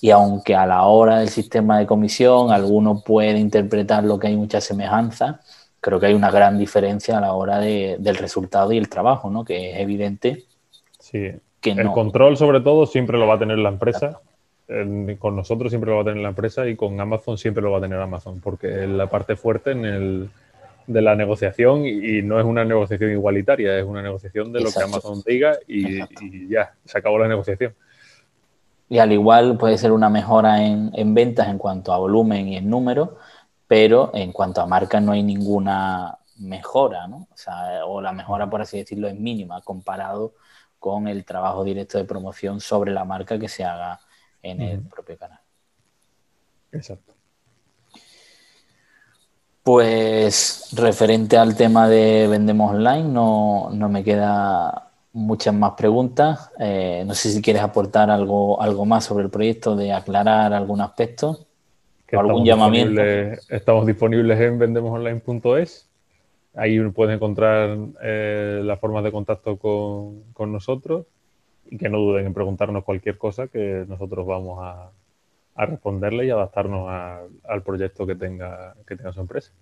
[0.00, 4.36] y aunque a la hora del sistema de comisión alguno puede interpretar lo que hay
[4.36, 5.40] mucha semejanza,
[5.84, 9.44] creo que hay una gran diferencia a la hora del resultado y el trabajo, ¿no?
[9.44, 10.44] que es evidente.
[10.98, 11.30] Sí.
[11.60, 14.20] Que el control sobre todo siempre lo va a tener la empresa
[15.18, 17.78] con nosotros siempre lo va a tener la empresa y con Amazon siempre lo va
[17.78, 20.30] a tener Amazon, porque es la parte fuerte en el,
[20.86, 24.82] de la negociación y, no es una negociación igualitaria, es una negociación de lo que
[24.82, 27.74] Amazon diga y, ya, se acabó la negociación.
[28.88, 32.56] Y al igual puede ser una mejora en, en, ventas en cuanto a volumen y
[32.56, 33.16] en número,
[33.66, 37.28] pero en cuanto a marca no hay ninguna mejora, ¿no?
[37.32, 40.34] O, sea, o la mejora, por así decirlo, es mínima comparado
[40.78, 44.00] con el trabajo directo de promoción sobre la marca que se haga
[44.42, 45.40] en el propio canal.
[46.72, 47.14] Exacto.
[49.62, 56.50] Pues referente al tema de Vendemos Online, no, me queda muchas más preguntas.
[56.58, 60.82] Eh, no sé si quieres aportar algo, algo más sobre el proyecto, de aclarar algún
[60.82, 61.43] aspecto
[62.16, 63.02] algún llamamiento.
[63.48, 65.90] estamos disponibles en vendemosonline.es.
[66.54, 71.06] Ahí puedes encontrar eh, las formas de contacto con, con nosotros
[71.66, 74.90] y que no duden en preguntarnos cualquier cosa que nosotros vamos a,
[75.56, 76.88] responderle y adaptarnos
[77.44, 79.52] al proyecto que tenga, que tenga su empresa.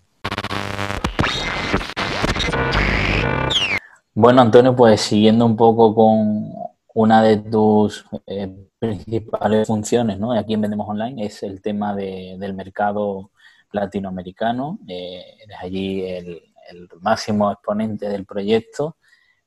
[4.15, 6.51] Bueno, Antonio, pues siguiendo un poco con
[6.95, 10.33] una de tus eh, principales funciones, ¿no?
[10.33, 13.31] Aquí en Vendemos Online es el tema del mercado
[13.71, 14.81] latinoamericano.
[14.89, 18.97] Eh, eres allí el, el máximo exponente del proyecto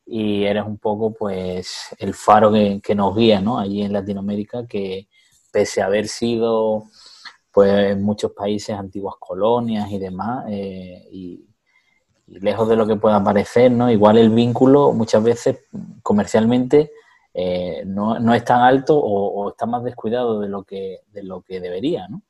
[0.06, 3.60] y eres un poco pues el faro que, nos guía ¿no?
[3.60, 5.10] allí en Latinoamérica que
[5.52, 6.86] pese a haber sido
[7.52, 11.46] pues en muchos países antiguas colonias y demás eh, y,
[12.28, 15.60] lejos de lo que pueda parecer no igual el vínculo muchas veces
[16.02, 16.92] comercialmente
[17.38, 21.42] eh, no, no, es tan alto o, está más descuidado de lo que de lo
[21.42, 22.22] que debería ¿no?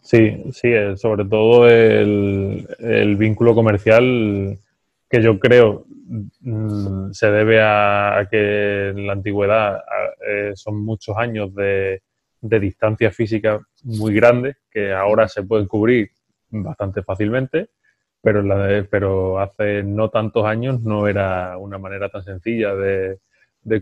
[0.00, 4.58] sí sí eh, sobre todo el, el vínculo comercial
[5.08, 5.86] que yo creo
[6.40, 9.82] mm, se debe a, que en la antigüedad
[10.26, 12.02] eh, son muchos años de,
[12.40, 16.10] distancia física muy grande que ahora se pueden cubrir
[16.48, 17.68] bastante fácilmente
[18.20, 23.20] pero, la pero hace no tantos años no era una manera tan sencilla de,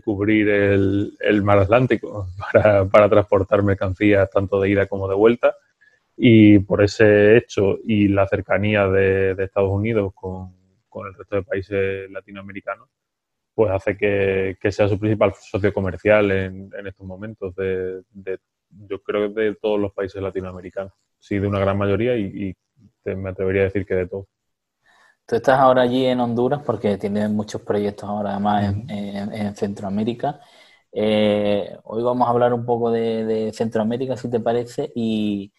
[0.01, 2.27] cubrir el, mar Atlántico
[2.91, 5.55] para, transportar mercancías tanto de ida como de vuelta.
[6.15, 10.53] Y por ese hecho y la cercanía de, Estados Unidos con,
[11.07, 12.89] el resto de países latinoamericanos,
[13.55, 18.03] pues hace que, sea su principal socio comercial en, estos momentos, de,
[18.69, 20.93] yo creo de todos los países latinoamericanos.
[21.19, 22.55] Sí, de una gran mayoría y,
[23.05, 24.27] me atrevería a decir que de todos.
[25.29, 30.39] Tú estás ahora allí en Honduras porque tienes muchos proyectos ahora además en, Centroamérica.
[30.91, 35.53] Eh, hoy vamos a hablar un poco de, Centroamérica, si te parece, y,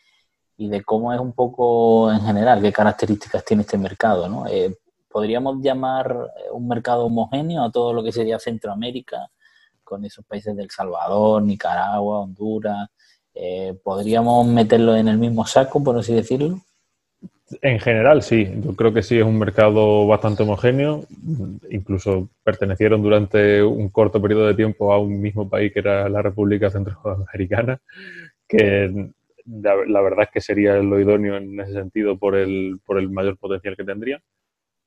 [0.57, 4.29] de cómo es un poco en general, qué características tiene este mercado.
[4.29, 4.45] ¿no?
[4.49, 4.77] Eh,
[5.09, 6.17] ¿Podríamos llamar
[6.51, 9.31] un mercado homogéneo a todo lo que sería Centroamérica,
[9.85, 12.89] con esos países del Salvador, Nicaragua, Honduras?
[13.35, 16.61] Eh, ¿Podríamos meterlo en el mismo saco, por así decirlo?
[17.63, 18.49] En general, sí.
[18.65, 21.05] Yo creo que sí es un mercado bastante homogéneo.
[21.71, 26.23] Incluso pertenecieron durante un corto periodo de tiempo a un mismo país que era la
[26.23, 27.81] República Centroamericana,
[28.47, 29.11] que
[29.47, 33.37] la, verdad es que sería lo idóneo en ese sentido por el, por el mayor
[33.37, 34.23] potencial que tendría.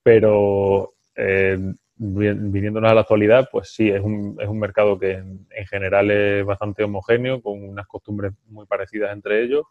[0.01, 1.57] Pero eh,
[1.97, 6.45] viniéndonos a la actualidad, pues sí, es un, es un mercado que en, general es
[6.45, 9.65] bastante homogéneo, con unas costumbres muy parecidas entre ellos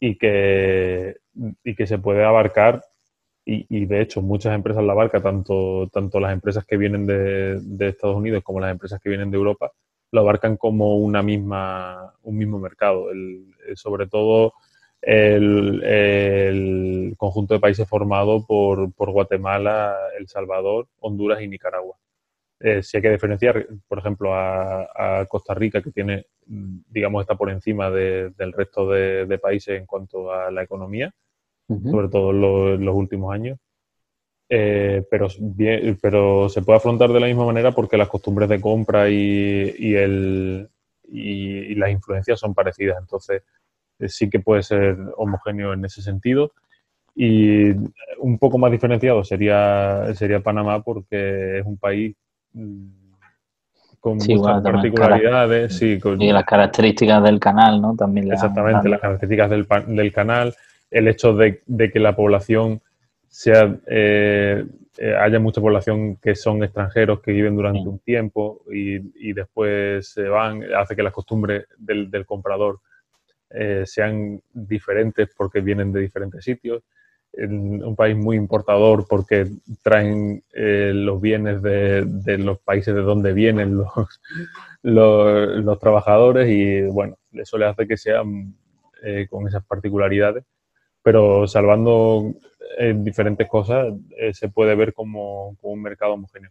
[0.00, 1.16] y que,
[1.64, 2.82] y que se puede abarcar
[3.50, 8.16] y, de hecho muchas empresas la abarcan, tanto, tanto las empresas que vienen de, Estados
[8.16, 9.72] Unidos como las empresas que vienen de Europa,
[10.12, 13.06] lo abarcan como una misma, un mismo mercado.
[13.74, 14.52] sobre todo
[15.00, 21.96] el, conjunto de países formado por, por, Guatemala, El Salvador, Honduras y Nicaragua.
[22.60, 27.50] Eh, si hay que diferenciar, por ejemplo, a, Costa Rica, que tiene, digamos, está por
[27.50, 31.12] encima del resto de, países en cuanto a la economía,
[31.68, 32.30] sobre todo
[32.74, 33.58] en los últimos años.
[34.50, 35.28] Eh, pero,
[36.00, 39.94] pero se puede afrontar de la misma manera porque las costumbres de compra y, y,
[39.94, 40.70] el,
[41.06, 42.98] y, las influencias son parecidas.
[42.98, 43.42] Entonces,
[43.98, 46.52] eh, sí que puede ser homogéneo en ese sentido.
[47.14, 47.70] Y
[48.18, 52.16] un poco más diferenciado sería, sería Panamá porque es un país
[52.52, 52.98] Mm,
[54.00, 55.82] con muchas particularidades.
[55.82, 57.94] y las características del canal, ¿no?
[57.96, 60.54] También Exactamente, las características del, del, canal,
[60.90, 62.80] el hecho de, que la población
[63.28, 64.64] sea, eh,
[64.96, 70.22] eh, haya mucha población que son extranjeros que viven durante un tiempo y, después se
[70.28, 72.80] van, hace que las costumbres del, comprador
[73.50, 76.82] eh, sean diferentes porque vienen de diferentes sitios
[77.36, 79.46] un país muy importador porque
[79.82, 83.76] traen eh, los bienes de, los países de donde vienen
[84.82, 85.10] los,
[85.54, 88.54] los, trabajadores y bueno, eso le hace que sean
[89.02, 90.44] eh, con esas particularidades,
[91.02, 92.34] pero salvando
[92.78, 93.94] eh, diferentes cosas
[94.32, 96.50] se puede ver como, un mercado homogéneo.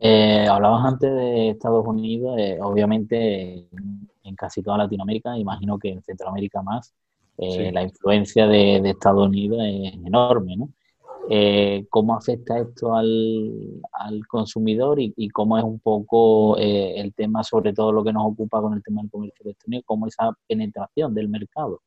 [0.00, 3.66] hablabas antes de Estados Unidos, obviamente
[4.22, 6.94] en casi toda Latinoamérica, imagino que en Centroamérica más,
[7.38, 10.70] eh, la influencia de, Estados Unidos es enorme, ¿no?
[11.30, 13.80] Eh, ¿Cómo afecta esto al,
[14.26, 18.60] consumidor y, cómo es un poco eh, el tema, sobre todo lo que nos ocupa
[18.60, 21.80] con el tema del comercio electrónico, cómo esa penetración del mercado?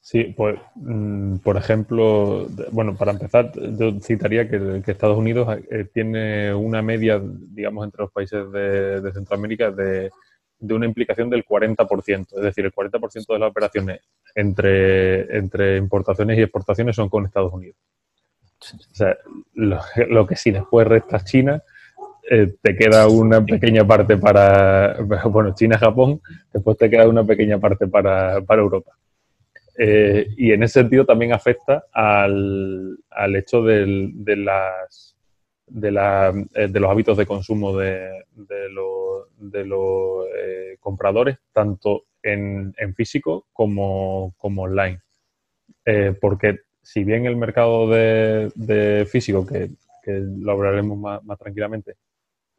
[0.00, 5.48] Sí, pues, mm, por ejemplo, bueno, para empezar, yo citaría que, Estados Unidos
[5.92, 10.10] tiene una media, digamos, entre los países de Centroamérica de
[10.58, 12.26] de una implicación del 40%.
[12.36, 14.00] Es decir, el 40% de las operaciones
[14.34, 17.76] entre, entre importaciones y exportaciones son con Estados Unidos.
[18.60, 19.16] O sea,
[19.54, 21.62] lo, que si después restas China,
[22.28, 24.96] eh, te queda una pequeña parte para,
[25.30, 26.20] bueno, China-Japón,
[26.52, 28.92] después te queda una pequeña parte para, Europa.
[29.80, 35.16] Eh, y en ese sentido también afecta al, al hecho de, las,
[35.70, 41.38] de, la, eh, de, los hábitos de consumo de, de los de los eh, compradores,
[41.52, 45.00] tanto en, físico como, online.
[45.84, 49.70] Eh, porque si bien el mercado de, físico, que,
[50.06, 51.96] lo hablaremos más, tranquilamente,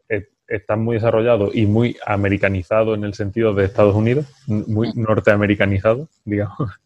[0.07, 6.09] eh, está muy desarrollado y muy americanizado en el sentido de Estados Unidos, muy norteamericanizado,
[6.25, 6.79] digamos,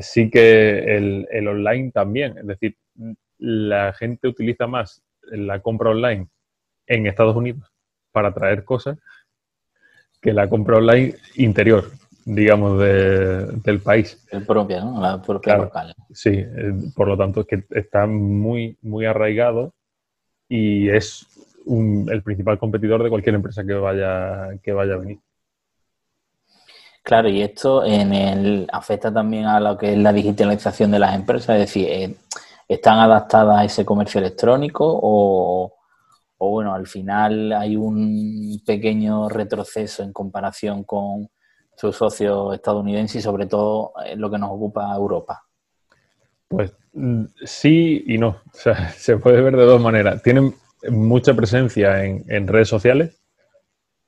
[0.00, 2.38] sí que el, el online también.
[2.38, 2.76] Es decir,
[3.38, 6.28] la gente utiliza más la compra online
[6.86, 7.70] en Estados Unidos
[8.12, 8.98] para traer cosas
[10.20, 11.90] que la compra online interior,
[12.24, 14.24] digamos, del país.
[14.30, 15.00] El propia, ¿no?
[15.00, 15.94] La propia local.
[16.12, 19.74] Sí, eh, por lo tanto es que está muy, muy arraigado
[20.48, 21.26] y es
[21.66, 25.18] el principal competidor de cualquier empresa que vaya, que vaya a venir.
[27.02, 31.14] Claro, y esto en el, afecta también a lo que es la digitalización de las
[31.14, 32.16] empresas, es decir, eh,
[32.68, 35.74] ¿están adaptadas a ese comercio electrónico o,
[36.38, 41.28] bueno, al final hay un pequeño retroceso en comparación con
[41.76, 45.44] sus socios estadounidenses y sobre todo en lo que nos ocupa Europa?
[46.48, 48.28] Pues mm, sí y no.
[48.28, 50.22] O sea, se puede ver de dos maneras.
[50.22, 50.54] Tienen
[50.90, 53.20] mucha presencia en redes sociales,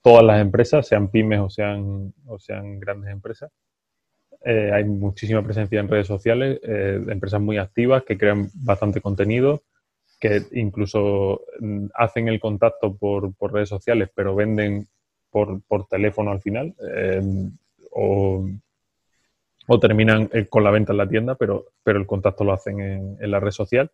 [0.02, 3.50] todas las empresas, sean pymes o sean, o sean grandes empresas.
[4.44, 9.62] Eh, hay muchísima presencia en redes sociales, eh, empresas muy activas que crean bastante contenido,
[10.20, 14.88] que incluso mm, hacen el contacto por, redes sociales, pero venden
[15.30, 17.22] por, teléfono al final, eh,
[17.92, 18.46] o,
[19.80, 23.30] terminan con la venta en la tienda, pero, pero el contacto lo hacen en, en
[23.30, 23.90] la red social.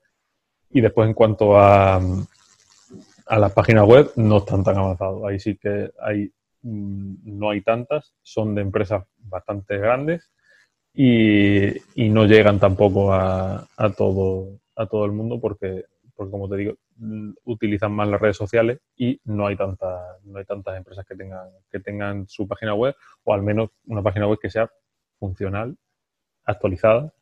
[0.71, 2.01] Y después en cuanto a,
[3.27, 5.25] a las páginas web no están tan avanzados.
[5.25, 6.31] Ahí sí que hay,
[6.65, 10.31] no hay tantas, son de empresas bastante grandes
[10.95, 15.85] y, no llegan tampoco a, todo, a todo el mundo porque,
[16.15, 20.39] porque, como te digo, mm, utilizan más las redes sociales y no hay, tanta, no
[20.39, 22.95] hay tantas empresas que tengan, que tengan su página web
[23.25, 24.71] o al menos una página web que sea
[25.19, 25.77] funcional,
[26.45, 27.13] actualizada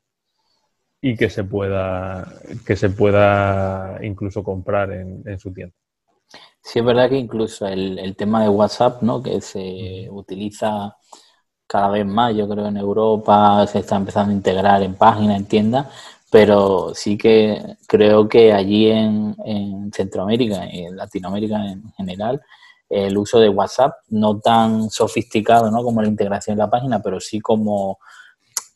[1.01, 2.29] y que se pueda,
[2.67, 5.75] que se pueda incluso comprar en su tienda.
[6.63, 9.23] Sí, es verdad que incluso el, tema de WhatsApp, ¿no?
[9.23, 10.97] Que se utiliza
[11.67, 15.47] cada vez más, yo creo, en Europa se está empezando a integrar en páginas, en
[15.47, 15.89] tiendas,
[16.31, 22.41] pero sí que creo que allí en, en Centroamérica y en Latinoamérica en general,
[22.89, 25.83] el uso de WhatsApp, no tan sofisticado ¿no?
[25.83, 27.99] como la integración en la página, pero sí como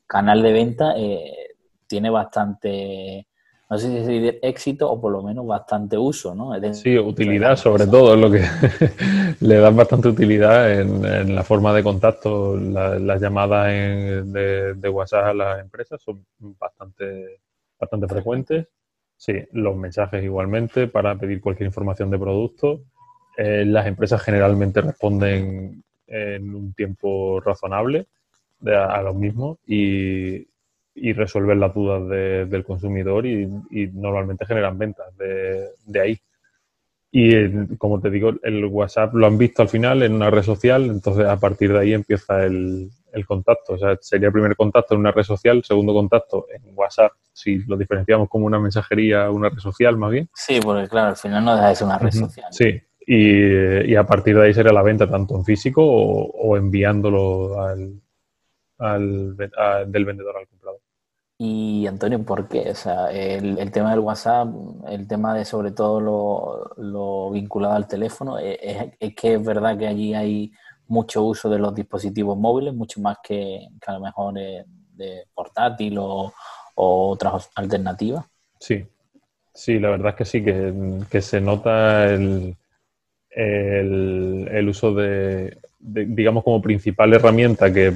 [0.07, 1.57] canal de venta, eh,
[1.87, 3.29] tiene bastante
[3.69, 6.53] no sé si decir éxito o por lo menos bastante uso, ¿no?
[6.73, 8.45] sí, utilidad sobre todo, es lo que
[9.45, 12.57] le dan bastante utilidad en, la forma de contacto.
[12.57, 17.41] las llamadas de, WhatsApp a las empresas son bastante,
[17.79, 18.69] bastante frecuentes.
[19.17, 22.83] Sí, los mensajes igualmente para pedir cualquier información de producto.
[23.37, 28.07] Eh, las empresas generalmente responden en un tiempo razonable
[28.67, 30.47] a, a los mismos y,
[30.97, 33.47] y resolver las dudas del consumidor y,
[33.93, 36.19] normalmente generan ventas de, ahí.
[37.13, 40.85] Y como te digo, el WhatsApp lo han visto al final en una red social,
[40.87, 42.91] entonces a partir de ahí empieza el,
[43.27, 43.75] contacto.
[43.75, 47.65] O sea, sería el primer contacto en una red social, segundo contacto en WhatsApp, si
[47.67, 50.29] lo diferenciamos como una mensajería, una red social más bien.
[50.35, 52.49] Sí, porque claro, al final no deja de ser una red social.
[52.51, 58.01] Sí, y, a partir de ahí sería la venta tanto en físico o, enviándolo al,
[58.79, 60.76] al, del vendedor al comprador.
[61.39, 62.71] Y Antonio, ¿por qué?
[62.71, 64.49] O sea, el, tema del WhatsApp,
[64.89, 69.77] el tema de sobre todo lo, lo vinculado al teléfono, e, es, que es verdad
[69.77, 70.51] que allí hay
[70.89, 76.33] mucho uso de los dispositivos móviles, mucho más que, a lo mejor de, portátil o,
[76.75, 78.25] otras alternativas.
[78.59, 78.87] Sí,
[79.53, 82.57] sí, la verdad es que sí, que, que se nota el,
[83.31, 87.95] el, el uso de, de, digamos, como principal herramienta que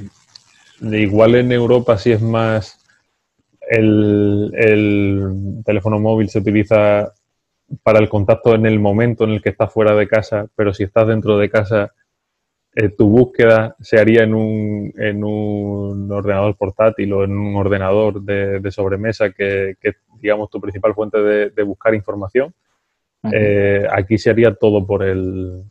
[0.81, 2.80] igual en Europa sí es más
[3.69, 7.13] el, teléfono móvil se utiliza
[7.83, 10.83] para el contacto en el momento en el que estás fuera de casa, pero si
[10.83, 11.93] estás dentro de casa,
[12.75, 18.21] eh, tu búsqueda se haría en un, en un ordenador portátil o en un ordenador
[18.21, 22.53] de, sobremesa que, es, digamos, tu principal fuente de, buscar información.
[23.31, 25.63] Eh, aquí se haría todo por el,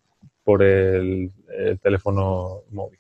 [0.45, 1.31] por el
[1.83, 3.00] teléfono móvil.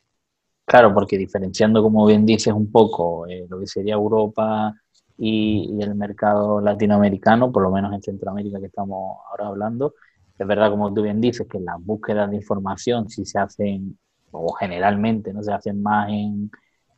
[0.71, 4.73] Claro, porque diferenciando, como bien dices, un poco eh, lo que sería Europa
[5.19, 9.95] y, el mercado latinoamericano, por lo menos en Centroamérica que estamos ahora hablando,
[10.39, 13.99] es verdad, como tú bien dices, que las búsquedas de información si se hacen,
[14.31, 16.49] o generalmente, no se hacen más en,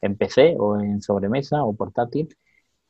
[0.03, 2.29] en PC o en sobremesa o portátil,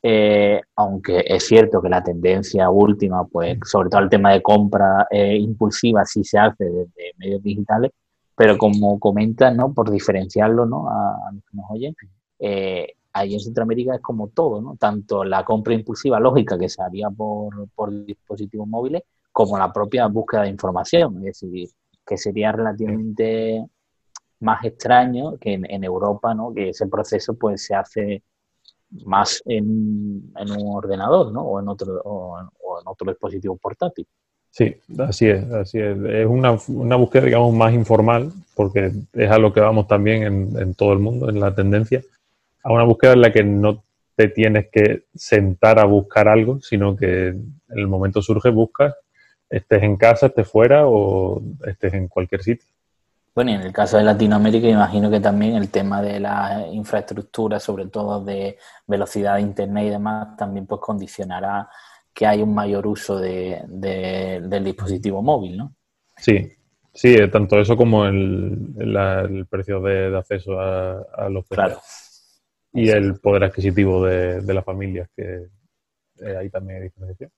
[0.01, 5.07] eh, aunque es cierto que la tendencia última, pues sobre todo el tema de compra
[5.09, 7.91] eh, impulsiva, sí se hace desde medios digitales,
[8.35, 9.73] pero como comentas, ¿no?
[9.73, 10.89] Por diferenciarlo, ¿no?
[10.89, 11.95] A, los que nos oyen,
[12.39, 14.75] eh, ahí en Centroamérica es como todo, ¿no?
[14.77, 20.07] Tanto la compra impulsiva lógica que se haría por, por dispositivos móviles, como la propia
[20.07, 21.17] búsqueda de información.
[21.27, 21.69] Es decir,
[22.05, 23.65] que sería relativamente
[24.39, 26.53] más extraño que en, Europa, ¿no?
[26.53, 28.23] Que ese proceso pues se hace
[29.05, 31.41] más en, en un ordenador, ¿no?
[31.43, 32.47] O en otro, o en
[32.87, 34.07] otro dispositivo portátil.
[34.53, 35.97] Sí, así es, así es.
[35.97, 40.61] Es una, una, búsqueda, digamos, más informal, porque es a lo que vamos también en,
[40.61, 42.03] en, todo el mundo, en la tendencia,
[42.61, 43.83] a una búsqueda en la que no
[44.15, 48.93] te tienes que sentar a buscar algo, sino que en el momento surge, buscas,
[49.49, 52.67] estés en casa, estés fuera o estés en cualquier sitio.
[53.33, 57.59] Bueno, y en el caso de Latinoamérica, imagino que también el tema de la infraestructura,
[57.59, 61.67] sobre todo de velocidad de internet y demás, también pues condicionará
[62.13, 65.75] que haya un mayor uso de, del dispositivo móvil, ¿no?
[66.15, 66.51] Sí,
[66.93, 71.79] sí, eh, tanto eso como el, precio de, acceso a, los claro.
[72.71, 75.47] y el poder adquisitivo de, las familias, que
[76.21, 77.29] eh, ahí también hay diferencia.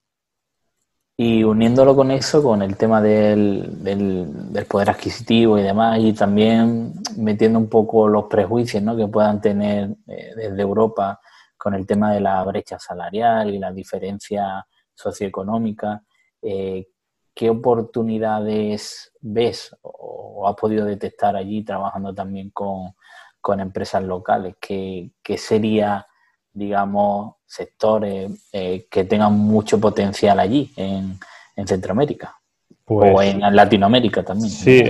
[1.18, 6.92] Y uniéndolo con eso, con el tema del, del, poder adquisitivo y demás, y también
[7.16, 8.94] metiendo un poco los prejuicios ¿no?
[8.94, 11.18] que puedan tener eh, desde Europa
[11.66, 14.64] con el tema de la brecha salarial y la diferencia
[14.94, 16.00] socioeconómica,
[16.40, 16.86] eh,
[17.34, 22.94] ¿qué oportunidades ves o, has podido detectar allí trabajando también con,
[23.40, 24.54] con empresas locales?
[24.60, 26.06] ¿Qué, qué sería
[26.52, 31.18] digamos, sectores eh, que tengan mucho potencial allí, en,
[31.66, 32.38] Centroamérica.
[32.84, 34.50] o pues en Latinoamérica también.
[34.50, 34.84] Sí,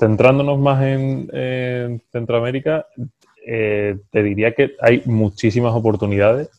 [0.00, 2.84] centrándonos más en, Centroamérica,
[3.46, 6.50] eh, te diría que hay muchísimas oportunidades,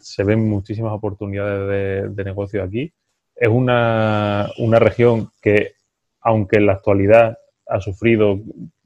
[0.00, 2.92] se ven muchísimas oportunidades de, negocio aquí.
[3.34, 5.72] Es una, una región que,
[6.20, 7.38] aunque en la actualidad
[7.70, 8.40] ha sufrido,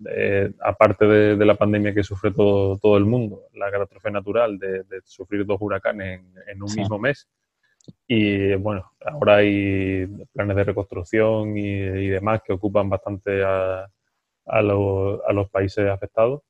[0.08, 4.84] eh, aparte de, la pandemia que sufre todo, todo el mundo, la catástrofe natural de,
[5.04, 7.28] sufrir dos huracanes en, un mismo mes.
[8.06, 13.88] Y bueno, ahora hay planes de reconstrucción y, demás que ocupan bastante a,
[14.46, 16.42] a, los países afectados.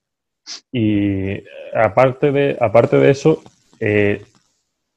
[0.73, 1.43] Y
[1.75, 3.43] aparte de, aparte de eso,
[3.81, 4.25] eh,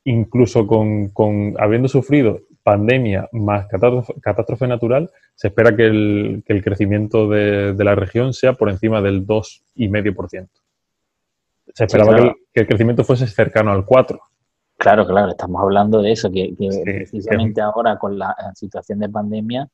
[0.03, 6.61] incluso con, con, habiendo sufrido pandemia más catástrofe, natural, se espera que el, que el
[6.61, 10.49] crecimiento de, la región sea por encima del 2,5%.
[11.73, 14.19] Se esperaba que, el, crecimiento fuese cercano al 4%.
[14.75, 19.69] Claro, claro, estamos hablando de eso, que, precisamente ahora con la situación de pandemia,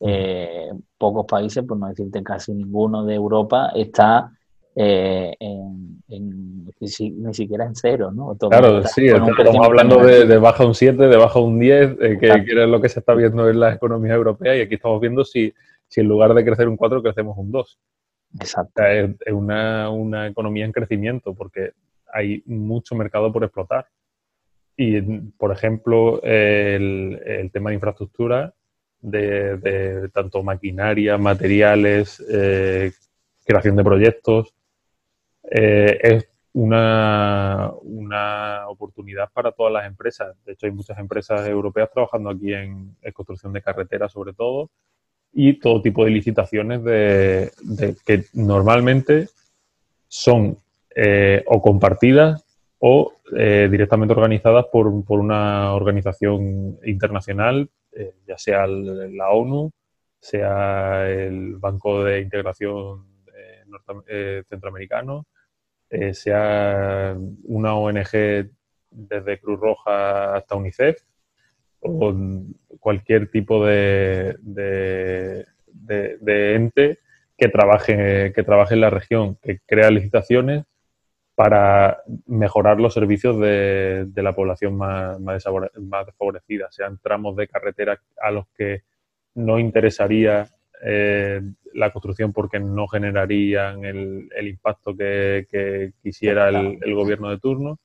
[0.00, 4.32] eh, pocos países, por no decirte casi ninguno de Europa, está
[4.80, 8.36] eh, en, ni siquiera en cero, ¿no?
[8.36, 12.68] claro, sí, estamos hablando de, baja un 7, de baja un 10, eh, que, es
[12.68, 15.52] lo que se está viendo en las economías europeas y aquí estamos viendo si,
[15.88, 17.78] si en lugar de crecer un 4 crecemos un 2.
[18.40, 18.84] Exacto.
[18.84, 21.72] es, una, una, economía en crecimiento porque
[22.12, 23.88] hay mucho mercado por explotar.
[24.76, 25.00] Y,
[25.36, 28.54] por ejemplo, el, el tema de infraestructura,
[29.00, 32.92] de, de tanto maquinaria, materiales, eh,
[33.44, 34.54] creación de proyectos,
[35.50, 40.36] eh, es una, una, oportunidad para todas las empresas.
[40.44, 44.70] De hecho, hay muchas empresas europeas trabajando aquí en, construcción de carreteras, sobre todo,
[45.32, 47.50] y todo tipo de licitaciones de,
[48.04, 49.28] que normalmente
[50.08, 50.56] son
[50.94, 52.44] eh, o compartidas
[52.78, 57.68] o eh, directamente organizadas por, por, una organización internacional,
[58.26, 59.72] ya sea la ONU,
[60.20, 63.04] sea el Banco de Integración
[64.48, 65.26] Centroamericano,
[65.90, 68.50] eh, sea una ONG
[68.90, 71.00] desde Cruz Roja hasta UNICEF
[71.80, 72.14] o
[72.80, 76.98] cualquier tipo de, de, ente
[77.36, 80.64] que trabaje, que trabaje en la región, que crea licitaciones
[81.34, 88.32] para mejorar los servicios de, la población más, más, desfavorecida, sean tramos de carretera a
[88.32, 88.82] los que
[89.36, 90.48] no interesaría
[90.82, 91.40] eh,
[91.74, 97.78] la construcción porque no generarían el, impacto que, quisiera el, gobierno de turno,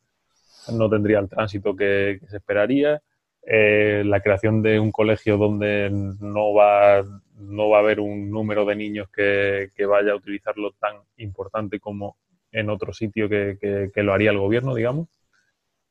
[0.71, 3.01] no tendría el tránsito que, se esperaría,
[3.45, 7.03] eh, la creación de un colegio donde no va,
[7.37, 12.17] no va a haber un número de niños que, vaya a utilizarlo tan importante como
[12.51, 15.09] en otro sitio que, lo haría el gobierno, digamos.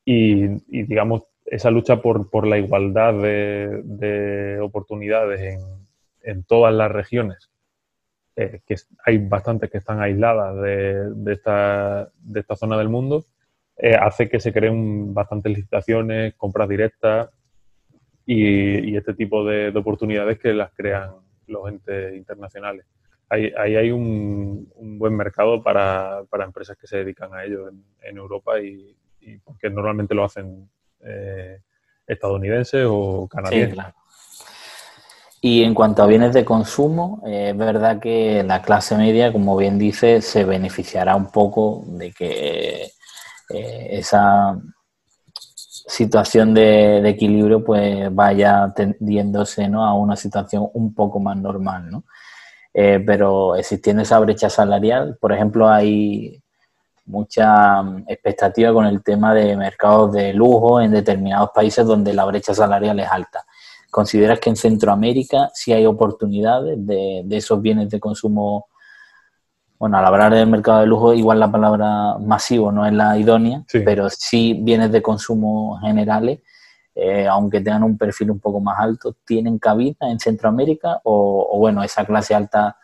[0.05, 5.81] Y, digamos, esa lucha por, por la igualdad de, de oportunidades en,
[6.22, 7.50] en todas las regiones,
[8.34, 13.26] eh, que hay bastantes que están aisladas de, esta, de esta zona del mundo,
[13.76, 17.30] eh, hace que se creen bastantes licitaciones, compras directas
[18.24, 21.10] y, este tipo de, oportunidades que las crean
[21.46, 22.86] los entes internacionales.
[23.28, 28.94] Ahí, hay un, buen mercado para, empresas que se dedican a ello en, Europa y,
[29.44, 30.68] porque normalmente lo hacen
[31.00, 31.60] eh,
[32.06, 33.78] estadounidenses o canadienses.
[35.45, 39.57] Y en cuanto a bienes de consumo, eh, es verdad que la clase media, como
[39.57, 42.93] bien dice, se beneficiará un poco de que
[43.51, 44.57] eh, esa
[45.88, 49.84] situación de, equilibrio pues vaya tendiéndose ¿no?
[49.84, 51.90] a una situación un poco más normal.
[51.90, 52.05] ¿no?
[52.72, 56.40] Eh, pero existiendo esa brecha salarial, por ejemplo, hay
[57.07, 62.55] mucha expectativa con el tema de mercados de lujo en determinados países donde la brecha
[62.55, 63.45] salarial es alta
[63.93, 68.68] ¿consideras que en Centroamérica sí hay oportunidades de, esos bienes de consumo?
[69.78, 73.64] Bueno, al hablar del mercado de lujo, igual la palabra masivo no es la idónea,
[73.84, 76.40] pero sí bienes de consumo generales,
[76.95, 81.01] eh, aunque tengan un perfil un poco más alto, ¿tienen cabida en Centroamérica?
[81.05, 82.78] O, bueno, esa clase alta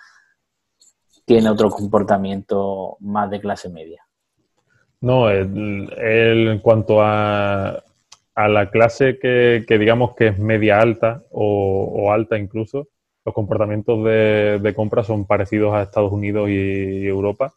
[1.25, 4.03] tiene otro comportamiento más de clase media?
[5.01, 7.83] No, en cuanto a,
[8.39, 12.89] a la clase que, digamos que es media alta o, alta incluso,
[13.24, 17.53] los comportamientos de, compra son parecidos a Estados Unidos y, Europa.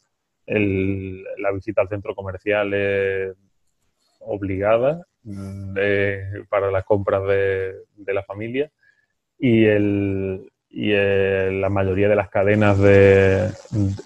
[0.47, 3.35] la visita al centro comercial es
[4.21, 5.75] obligada mm,
[6.49, 7.75] para las compras de,
[8.07, 8.71] la familia
[9.37, 13.51] y, el, la mayoría de las cadenas de,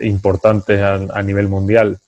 [0.02, 2.00] importantes a nivel mundial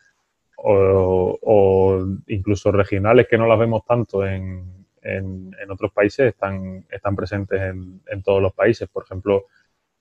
[0.69, 7.61] o, incluso regionales que no las vemos tanto en, en, otros países están, están presentes
[7.61, 8.87] en, en, todos los países.
[8.89, 9.45] Por ejemplo,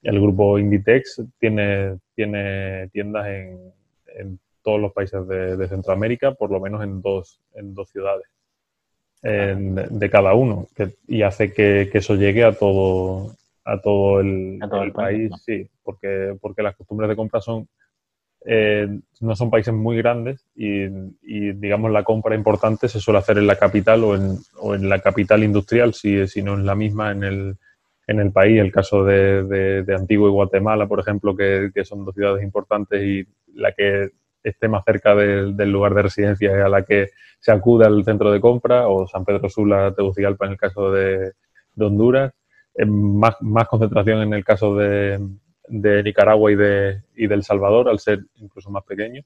[0.02, 3.72] el grupo Inditex tiene, tiene tiendas en,
[4.06, 8.26] en todos los países de, Centroamérica, por lo menos en dos, en dos ciudades
[9.22, 10.68] de cada uno,
[11.08, 14.60] y hace que, que, eso llegue a todo, a todo el,
[14.94, 17.68] país, sí, porque, porque las costumbres de compra son
[18.48, 18.86] eh,
[19.20, 20.86] no son países muy grandes y,
[21.20, 25.00] digamos, la compra importante se suele hacer en la capital o en, o en la
[25.00, 27.56] capital industrial, si, si no en la misma en el,
[28.06, 28.60] en el país.
[28.60, 33.26] El caso de, de, Antigua y Guatemala, por ejemplo, que, son dos ciudades importantes y
[33.54, 34.10] la que
[34.44, 37.08] esté más cerca del lugar de residencia es a la que
[37.40, 41.32] se acude al centro de compra, o San Pedro Sula, Tegucigalpa en el caso de,
[41.78, 42.32] Honduras.
[42.86, 45.18] Más, más concentración en el caso de,
[45.68, 49.22] de Nicaragua y de, y del Salvador, al ser incluso más pequeño,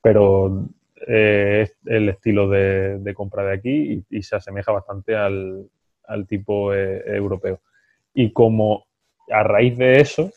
[0.00, 0.68] pero
[1.06, 5.68] eh, es el estilo de, compra de aquí y, se asemeja bastante al,
[6.28, 7.60] tipo eh, europeo.
[8.14, 8.84] Y como
[9.30, 10.30] a raíz de eso,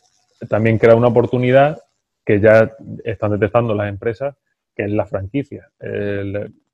[0.48, 1.78] también crea una oportunidad
[2.24, 2.72] que ya
[3.04, 4.34] están detectando las empresas,
[4.74, 5.70] que es la franquicia.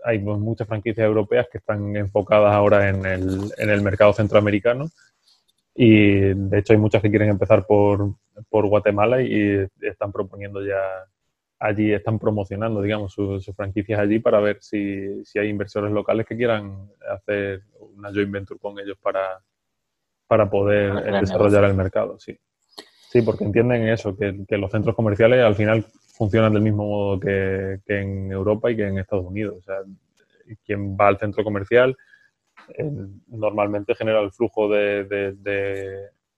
[0.04, 4.86] hay muchas franquicias europeas que están enfocadas ahora en el, en el mercado centroamericano
[5.74, 8.14] y de hecho hay muchas que quieren empezar por,
[8.48, 10.80] por Guatemala y están proponiendo ya
[11.58, 16.36] allí, están promocionando, digamos, sus, franquicias allí para ver si, si, hay inversores locales que
[16.36, 17.62] quieran hacer
[17.96, 19.40] una joint venture con ellos para,
[20.26, 22.36] para poder desarrollar el mercado, sí.
[23.08, 27.20] Sí, porque entienden eso, que, que, los centros comerciales al final funcionan del mismo modo
[27.20, 29.56] que, que en Europa y que en Estados Unidos.
[29.58, 29.76] O sea,
[30.64, 31.96] quien va al centro comercial
[33.28, 35.04] normalmente genera el flujo de,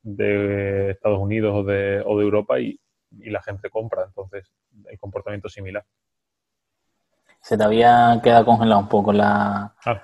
[0.02, 2.78] de, Estados Unidos o de, o de Europa y,
[3.26, 4.04] la gente compra.
[4.04, 4.50] Entonces,
[4.90, 5.84] el comportamiento es similar.
[7.40, 10.02] Se te había quedado congelado un poco la, ah.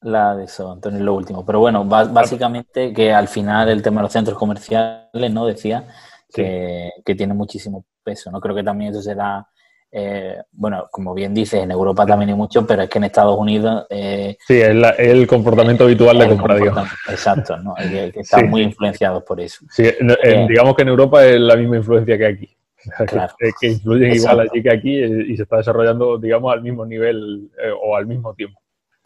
[0.00, 1.44] la de eso, Antonio, lo último.
[1.44, 5.44] Pero bueno, básicamente que al final el tema de los centros comerciales, ¿no?
[5.44, 5.86] Decía
[6.32, 8.30] que, que tiene muchísimo peso.
[8.30, 9.46] No creo que también eso será
[9.92, 13.38] eh, bueno, como bien dices, en Europa también hay mucho, pero es que en Estados
[13.38, 13.86] Unidos...
[13.88, 16.88] Eh, sí, es, el comportamiento habitual de compra, digamos.
[17.08, 17.74] Exacto, ¿no?
[17.74, 19.64] que, están muy influenciados por eso.
[19.70, 22.52] Sí, eh, digamos que en Europa es la misma influencia que aquí.
[23.08, 23.34] Claro.
[23.60, 27.50] que, influyen igual allí que aquí y se está desarrollando, digamos, al mismo nivel
[27.82, 28.60] o al mismo tiempo.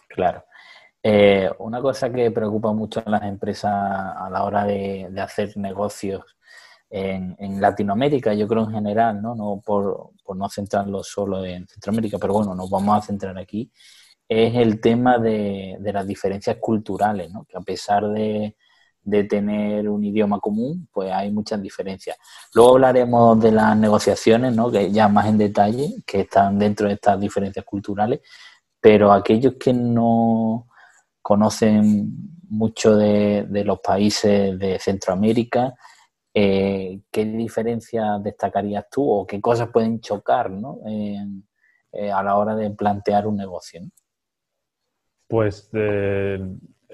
[0.07, 0.45] Claro.
[1.59, 6.23] una cosa que preocupa mucho a las empresas a la hora de, de hacer negocios
[6.91, 9.35] en, Latinoamérica, yo creo en general, ¿no?
[9.35, 13.71] no por, no centrarlo solo en Centroamérica, pero bueno, nos vamos a centrar aquí,
[14.29, 17.45] es el tema de, las diferencias culturales, ¿no?
[17.45, 18.57] que a pesar de,
[19.29, 22.17] tener un idioma común, pues hay muchas diferencias.
[22.55, 24.71] Luego hablaremos de las negociaciones, ¿no?
[24.71, 28.21] que ya más en detalle, que están dentro de estas diferencias culturales,
[28.81, 30.69] pero aquellos que no
[31.23, 35.75] conocen mucho de, de los países de Centroamérica,
[36.33, 40.51] eh, ¿qué diferencia destacarías tú o qué cosas pueden chocar
[40.87, 43.83] eh, a la hora de plantear un negocio?
[45.27, 45.71] Pues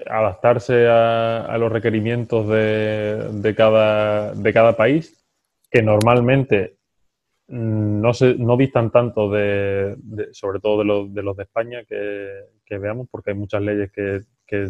[0.05, 5.25] adaptarse a, los requerimientos de, cada, de cada país,
[5.69, 6.77] que normalmente
[7.47, 9.95] no, se, no distan tanto de,
[10.31, 14.21] sobre todo de los, de los de España que, veamos, porque hay muchas leyes que,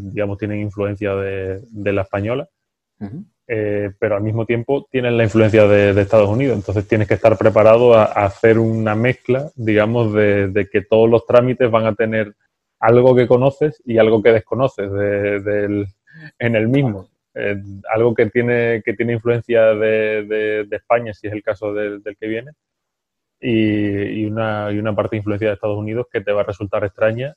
[0.01, 2.47] digamos tienen influencia de, la española.
[3.49, 6.57] Eh, pero al mismo tiempo tienen la influencia de, Estados Unidos.
[6.57, 11.71] Entonces tienes que estar preparado a, hacer una mezcla, digamos, de, que todos los trámites
[11.71, 12.35] van a tener
[12.79, 14.91] algo que conoces y algo que desconoces
[16.39, 17.09] en el mismo.
[17.39, 17.55] Eh,
[17.93, 22.51] algo que tiene, que tiene influencia de, España, si es el caso del, que viene,
[23.39, 26.83] y, una, y una parte de influencia de Estados Unidos que te va a resultar
[26.83, 27.35] extraña,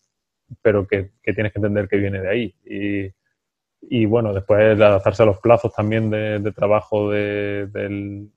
[0.63, 2.55] pero que, que tienes que entender que viene de ahí.
[2.65, 3.13] Y,
[3.83, 8.31] y bueno, después de adaptarse a los plazos también de, trabajo del,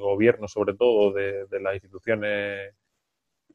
[0.00, 2.74] gobierno, sobre todo, de, las instituciones,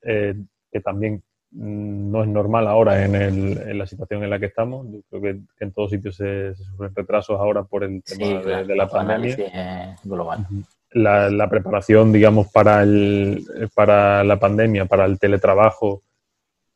[0.01, 0.35] eh,
[0.71, 4.45] que también mm, no es normal ahora en, el, en, la situación en la que
[4.45, 4.87] estamos.
[4.89, 8.87] Yo creo que, en todos sitios se, sufren retrasos ahora por el tema de, la
[8.87, 9.95] pandemia.
[10.03, 10.47] global.
[10.91, 13.45] La, la, preparación, digamos, para, el,
[13.75, 16.01] para la pandemia, para el teletrabajo,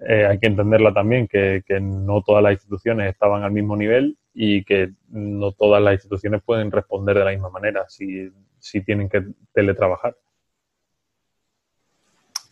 [0.07, 4.17] eh, hay que entenderla también, que, que, no todas las instituciones estaban al mismo nivel
[4.33, 9.07] y que no todas las instituciones pueden responder de la misma manera si, si tienen
[9.07, 9.23] que
[9.53, 10.15] teletrabajar.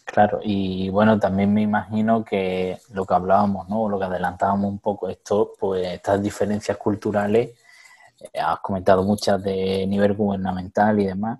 [0.05, 3.87] Claro, y bueno, también me imagino que lo que hablábamos, ¿no?
[3.87, 7.57] Lo que adelantábamos un poco, esto, pues estas diferencias culturales,
[8.19, 11.39] eh, has comentado muchas de nivel gubernamental y demás,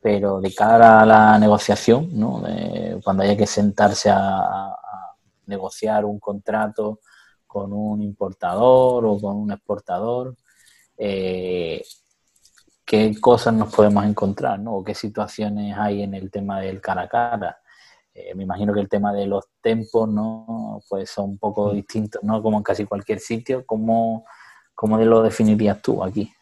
[0.00, 2.42] pero de cara a la negociación, ¿no?
[3.04, 4.74] cuando haya que sentarse a,
[5.52, 7.00] negociar un contrato
[7.46, 10.34] con un importador o con un exportador,
[10.96, 11.82] eh,
[12.84, 14.76] qué cosas nos podemos encontrar, ¿no?
[14.76, 17.58] O qué situaciones hay en el tema del cara a cara.
[18.14, 20.80] Eh, me imagino que el tema de los tempos, ¿no?
[20.88, 22.42] Pues son un poco distintos, ¿no?
[22.42, 23.64] Como en casi cualquier sitio.
[23.66, 24.24] ¿Cómo,
[24.74, 26.32] cómo lo definirías tú aquí?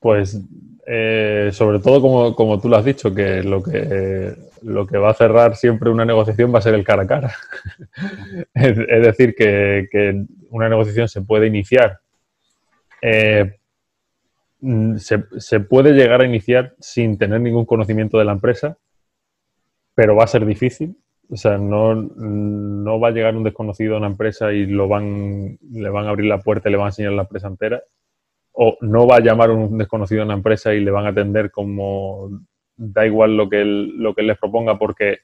[0.00, 0.40] Pues
[0.86, 5.10] eh, sobre todo como, como, tú lo has dicho, que lo que lo que va
[5.10, 7.34] a cerrar siempre una negociación va a ser el cara a cara.
[8.54, 12.00] es, decir, que, una negociación se puede iniciar.
[13.02, 13.56] Eh,
[14.98, 18.76] se, puede llegar a iniciar sin tener ningún conocimiento de la empresa,
[19.94, 20.96] pero va a ser difícil.
[21.28, 25.58] O sea, no, no va a llegar un desconocido a una empresa y lo van,
[25.70, 27.82] le van a abrir la puerta y le van a enseñar la empresa entera
[28.58, 31.50] o no va a llamar un desconocido a una empresa y le van a atender
[31.50, 32.30] como
[32.74, 35.18] da igual lo que él, lo que les proponga porque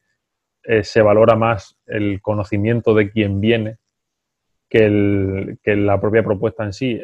[0.64, 3.78] eh, se valora más el conocimiento de quien viene
[4.68, 7.00] que, el, que la propia propuesta en sí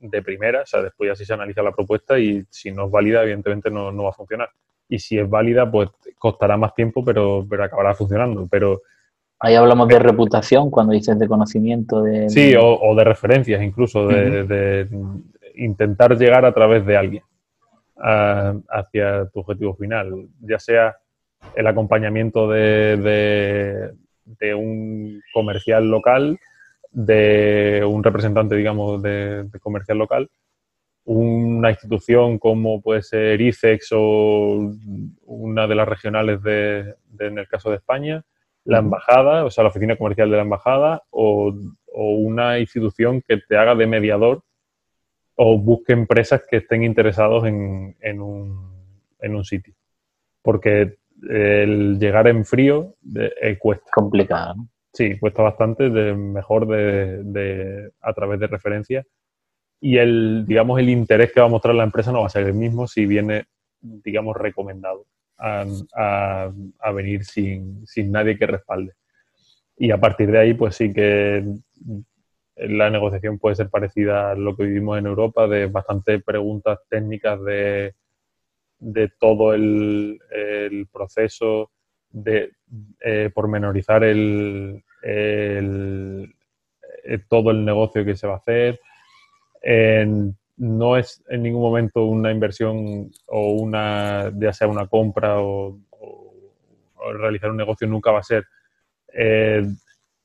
[0.00, 3.22] de primera, o sea, después así se analiza la propuesta y si no es válida,
[3.22, 4.48] evidentemente no, va a funcionar.
[4.88, 8.46] Y si es válida, pues costará más tiempo, pero, pero acabará funcionando.
[8.50, 8.82] Pero
[9.38, 12.30] Ahí hablamos de reputación cuando dices de conocimiento de...
[12.30, 14.88] Sí, o, de referencias incluso, de,
[15.56, 17.22] intentar llegar a través de alguien
[17.98, 20.96] hacia tu objetivo final, ya sea
[21.54, 23.92] el acompañamiento de,
[24.24, 26.38] de, un comercial local,
[26.92, 30.30] de un representante, digamos, de, comercial local,
[31.04, 34.72] una institución como puede ser ICEX o
[35.24, 38.24] una de las regionales de, en el caso de España,
[38.64, 41.54] la embajada, o sea, la oficina comercial de la embajada, o,
[41.94, 44.42] o una institución que te haga de mediador
[45.36, 48.72] o busque empresas que estén interesados en, en, un,
[49.20, 49.74] en un, sitio.
[50.42, 50.96] Porque
[51.28, 53.90] el llegar en frío eh, cuesta.
[53.94, 54.54] Complicado.
[54.92, 59.06] Sí, cuesta bastante, de, mejor de, de, a través de referencias.
[59.78, 62.46] Y el, digamos, el interés que va a mostrar la empresa no va a ser
[62.46, 63.44] el mismo si viene,
[63.80, 65.04] digamos, recomendado
[65.36, 68.94] a, a, a venir sin, sin nadie que respalde.
[69.76, 71.44] Y a partir de ahí, pues sí que
[72.56, 77.38] la negociación puede ser parecida a lo que vivimos en Europa, de bastantes preguntas técnicas
[77.44, 77.94] de,
[79.18, 80.18] todo el,
[80.90, 81.70] proceso,
[82.10, 82.52] de
[83.00, 86.48] eh, pormenorizar el, eh,
[87.28, 88.80] todo el negocio que se va a hacer.
[90.56, 95.78] no es en ningún momento una inversión o una, ya sea una compra o,
[97.18, 98.46] realizar un negocio, nunca va a ser
[99.12, 99.62] eh,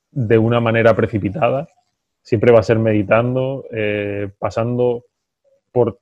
[0.09, 1.67] de una manera precipitada
[2.21, 5.05] siempre va a ser meditando, eh, pasando
[5.71, 5.99] por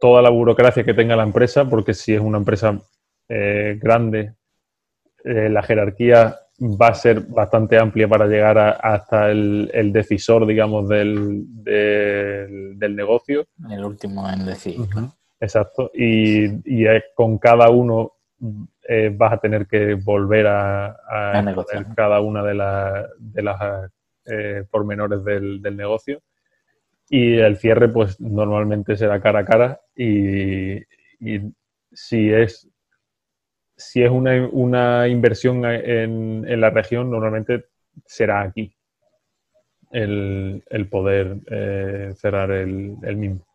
[0.00, 2.80] toda la burocracia que tenga la empresa, porque si es una empresa
[3.28, 4.34] eh, grande,
[5.24, 11.44] eh, la jerarquía va a ser bastante amplia para llegar hasta el, decisor, digamos, del,
[11.64, 13.46] del, negocio.
[13.68, 14.76] El último en decir.
[15.40, 15.90] Exacto.
[15.92, 18.12] Y, y con cada uno
[19.12, 22.54] vas a tener que volver a, a, negociar cada una de,
[23.18, 23.90] de las
[24.26, 26.22] eh, pormenores del, del, negocio.
[27.08, 30.80] Y el cierre, pues normalmente será cara a cara y,
[31.92, 32.68] si es,
[33.76, 37.66] si es una, una inversión en, en, la región, normalmente
[38.06, 38.74] será aquí
[39.92, 43.46] el, el poder eh, cerrar el, el mismo.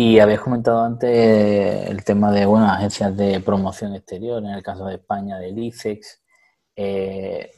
[0.00, 4.86] Y habéis comentado antes el tema de bueno, agencias de promoción exterior, en el caso
[4.86, 6.22] de España, del ICEX.
[6.76, 7.50] Eh,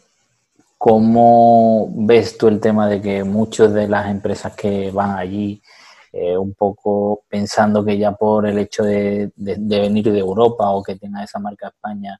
[0.83, 5.63] ¿Cómo ves tú el tema de que muchas de las empresas que van allí,
[6.11, 10.97] eh, un poco pensando que ya por el hecho de, venir de Europa o que
[10.97, 12.19] tenga esa marca España,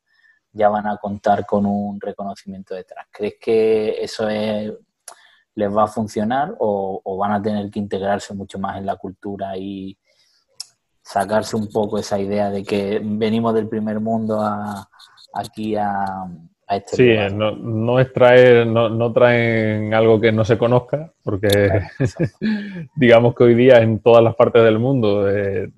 [0.53, 3.07] ya van a contar con un reconocimiento detrás?
[3.11, 4.75] ¿Crees que eso es
[5.55, 9.57] les va a funcionar o, van a tener que integrarse mucho más en la cultura
[9.57, 9.97] y
[11.03, 14.39] sacarse un poco esa idea de que venimos del primer mundo
[15.33, 16.27] aquí a,
[16.77, 21.49] este sí, no, no, es traer, no, no, traen algo que no se conozca, porque
[22.97, 25.69] digamos que hoy día en todas las partes del mundo eh,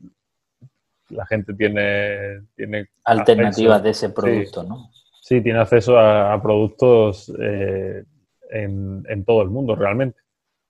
[1.09, 4.90] la gente tiene, tiene alternativas de ese producto, ¿no?
[5.20, 8.05] Sí, tiene acceso a, productos eh,
[8.51, 10.18] en, todo el mundo realmente.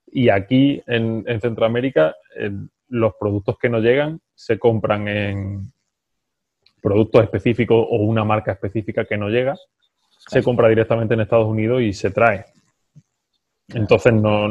[0.06, 2.14] Y aquí en, Centroamérica
[2.88, 5.72] los productos que nos llegan se compran en
[6.82, 9.56] productos específicos o una marca específica que no llega,
[10.28, 12.44] se compra directamente en Estados Unidos y se trae.
[13.68, 14.48] Entonces no,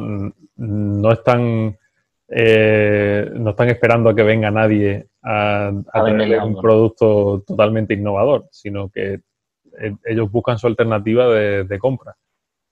[0.56, 1.78] no están
[2.34, 5.70] eh, no están esperando a que venga nadie a,
[6.06, 9.20] tener un producto totalmente innovador, sino que
[9.82, 12.16] eh, ellos buscan su alternativa de, compra.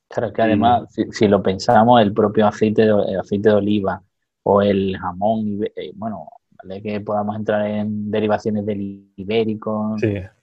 [0.07, 4.01] Claro, que además, si, lo pensamos, el propio aceite de, aceite de oliva
[4.43, 6.29] o el jamón, eh, bueno,
[6.61, 9.95] vale que podamos entrar en derivaciones del ibérico,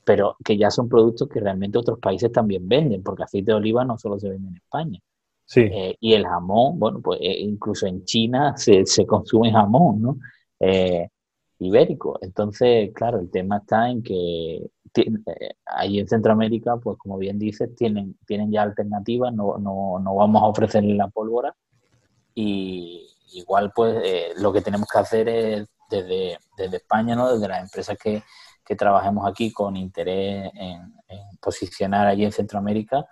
[0.04, 3.84] pero que ya son productos que realmente otros países también venden, porque aceite de oliva
[3.84, 5.00] no solo se vende en España.
[5.44, 5.60] Sí.
[5.60, 10.18] Eh, y el jamón, bueno, pues eh, incluso en China se, se consume jamón, ¿no?
[10.60, 11.08] Eh,
[11.58, 12.18] ibérico.
[12.20, 14.68] Entonces, claro, el tema está en que
[15.66, 20.42] ahí en Centroamérica, pues como bien dices, tienen, tienen ya alternativas, no, no, no vamos
[20.42, 21.54] a ofrecerle la pólvora
[22.34, 23.94] y igual pues
[24.40, 27.32] lo que tenemos que hacer es desde, desde España, ¿no?
[27.32, 28.22] desde las empresas que,
[28.66, 30.95] que trabajemos aquí con interés en,
[31.41, 33.07] posicionar allí en Centroamérica,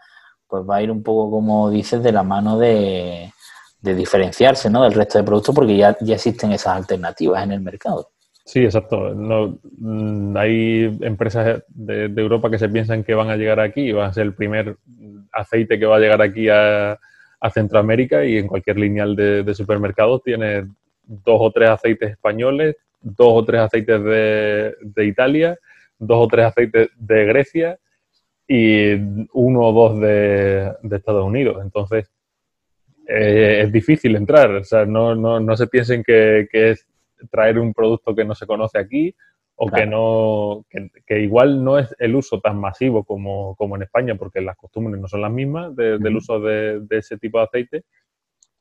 [0.49, 3.33] pues va a ir un poco, como dices, de la mano de,
[3.81, 4.83] diferenciarse ¿no?
[4.83, 8.09] del resto de productos porque ya, ya existen esas alternativas en el mercado.
[8.45, 9.15] Sí, exacto.
[9.15, 13.93] No, mm, hay empresas de, Europa que se piensan que van a llegar aquí y
[13.93, 14.77] va a ser el primer
[15.33, 16.99] aceite que va a llegar aquí a,
[17.53, 20.65] Centroamérica y en cualquier lineal de, de supermercados tiene
[21.07, 25.59] dos o tres aceites españoles, dos o tres aceites de, de Italia,
[25.99, 27.79] dos o tres aceites de Grecia
[28.47, 28.95] y
[29.33, 31.63] uno o dos de, Estados Unidos.
[31.63, 32.11] Entonces,
[33.07, 34.51] eh, es difícil entrar.
[34.51, 36.87] O sea, no, no, no se piensen que, es
[37.31, 39.15] traer un producto que no se conoce aquí
[39.57, 40.67] o que no
[41.07, 45.01] que, igual no es el uso tan masivo como, como, en España porque las costumbres
[45.01, 47.85] no son las mismas del uso de, ese tipo de aceite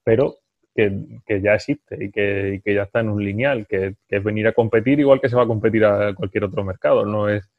[0.03, 0.37] pero
[0.75, 4.53] que, ya existe y que, ya está en un lineal que, que, es venir a
[4.53, 7.49] competir igual que se va a competir a cualquier otro mercado no es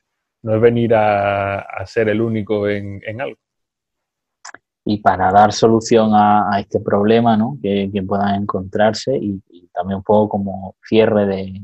[0.45, 3.39] no es venir a, ser el único en, algo.
[4.85, 7.59] Y para dar solución a, este problema ¿no?
[7.62, 9.41] que, puedan encontrarse y,
[9.73, 11.62] también un poco como cierre de,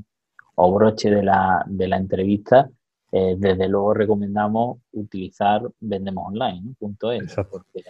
[0.57, 2.69] o broche de la, de la entrevista,
[3.13, 7.85] eh, desde luego recomendamos utilizar Vendemos Online, punto es, porque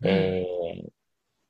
[0.00, 0.88] eh,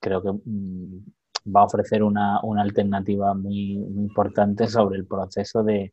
[0.00, 1.04] creo que mm,
[1.44, 5.92] va a ofrecer una, alternativa muy, importante sobre el proceso de,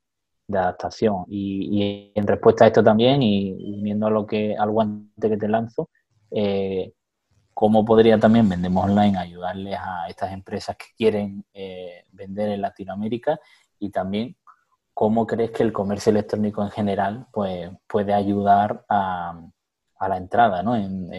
[0.53, 1.25] adaptación.
[1.29, 5.47] Y, en respuesta a esto también, y uniendo a lo que al guante que te
[5.47, 5.89] lanzo,
[6.29, 6.93] eh,
[7.53, 13.39] ¿cómo podría también Vendemos Online ayudarles a estas empresas que quieren eh, vender en Latinoamérica?
[13.79, 14.35] Y también,
[14.93, 19.41] ¿cómo crees que el comercio electrónico en general pues, puede ayudar a,
[19.99, 20.75] a la entrada ¿no?
[20.75, 21.09] en,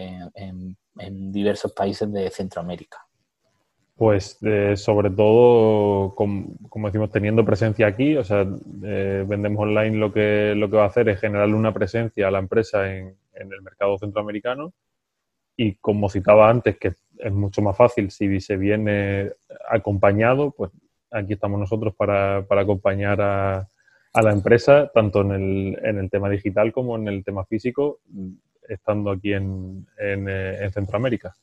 [0.99, 2.99] en diversos países de Centroamérica?
[3.95, 8.45] Pues eh, sobre todo, como, decimos, teniendo presencia aquí, o sea,
[8.83, 12.31] eh, vendemos online lo que, lo que va a hacer es generarle una presencia a
[12.31, 14.73] la empresa en, el mercado centroamericano
[15.57, 19.31] y como citaba antes, que es mucho más fácil si se viene
[19.69, 20.71] acompañado, pues
[21.11, 23.67] aquí estamos nosotros para, acompañar a,
[24.21, 27.99] la empresa, tanto en el, en el tema digital como en el tema físico,
[28.67, 31.35] estando aquí en, en eh, Centroamérica.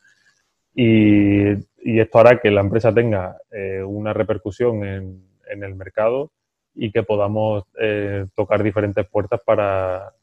[0.83, 5.27] Y, esto hará que la empresa tenga eh, una repercusión en,
[5.63, 6.31] el mercado
[6.75, 10.15] y que podamos eh, tocar diferentes puertas para,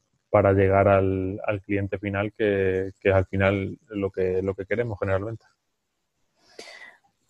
[0.54, 5.44] llegar al, cliente final, que, es al final lo que, lo que queremos generalmente.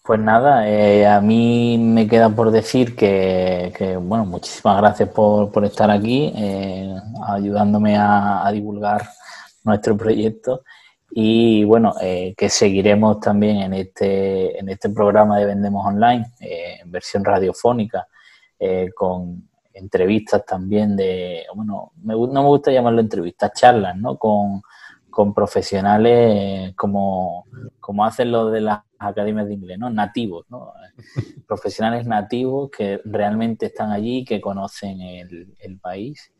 [0.05, 5.91] Pues nada, eh, a mí me queda por decir que, bueno, muchísimas gracias por, estar
[5.91, 6.33] aquí,
[7.27, 9.03] ayudándome a divulgar
[9.65, 10.63] nuestro proyecto
[11.11, 16.79] y bueno, eh, que seguiremos también en este, en este programa de Vendemos Online, eh,
[16.83, 18.07] en versión radiofónica,
[18.59, 24.19] eh, con entrevistas también de, bueno, no me gusta llamarlo entrevistas, charlas, ¿no?
[24.19, 24.63] Con,
[25.35, 27.45] profesionales como,
[27.81, 29.91] como hacen los de las academias de inglés, ¿no?
[29.91, 30.73] Nativos, ¿no?
[31.49, 36.33] Profesionales nativos que realmente están allí, que conocen el, el país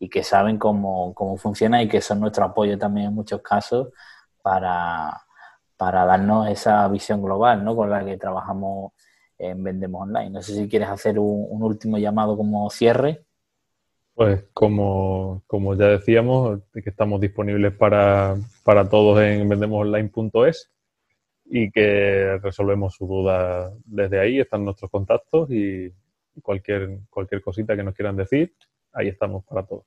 [0.00, 3.90] y que saben cómo, cómo funciona y que son nuestro apoyo también en muchos casos
[4.44, 5.22] para,
[5.78, 7.74] para darnos esa visión global ¿no?
[7.74, 8.92] con la que trabajamos
[9.38, 10.28] en Vendemos Online.
[10.28, 13.24] No sé si quieres hacer un, último llamado como cierre.
[14.12, 20.70] Pues como, como, ya decíamos, que estamos disponibles para, para todos en vendemosonline.es
[21.46, 25.90] y que resolvemos su duda desde ahí, están nuestros contactos y
[26.42, 28.54] cualquier, cualquier cosita que nos quieran decir,
[28.92, 29.86] ahí estamos para todos.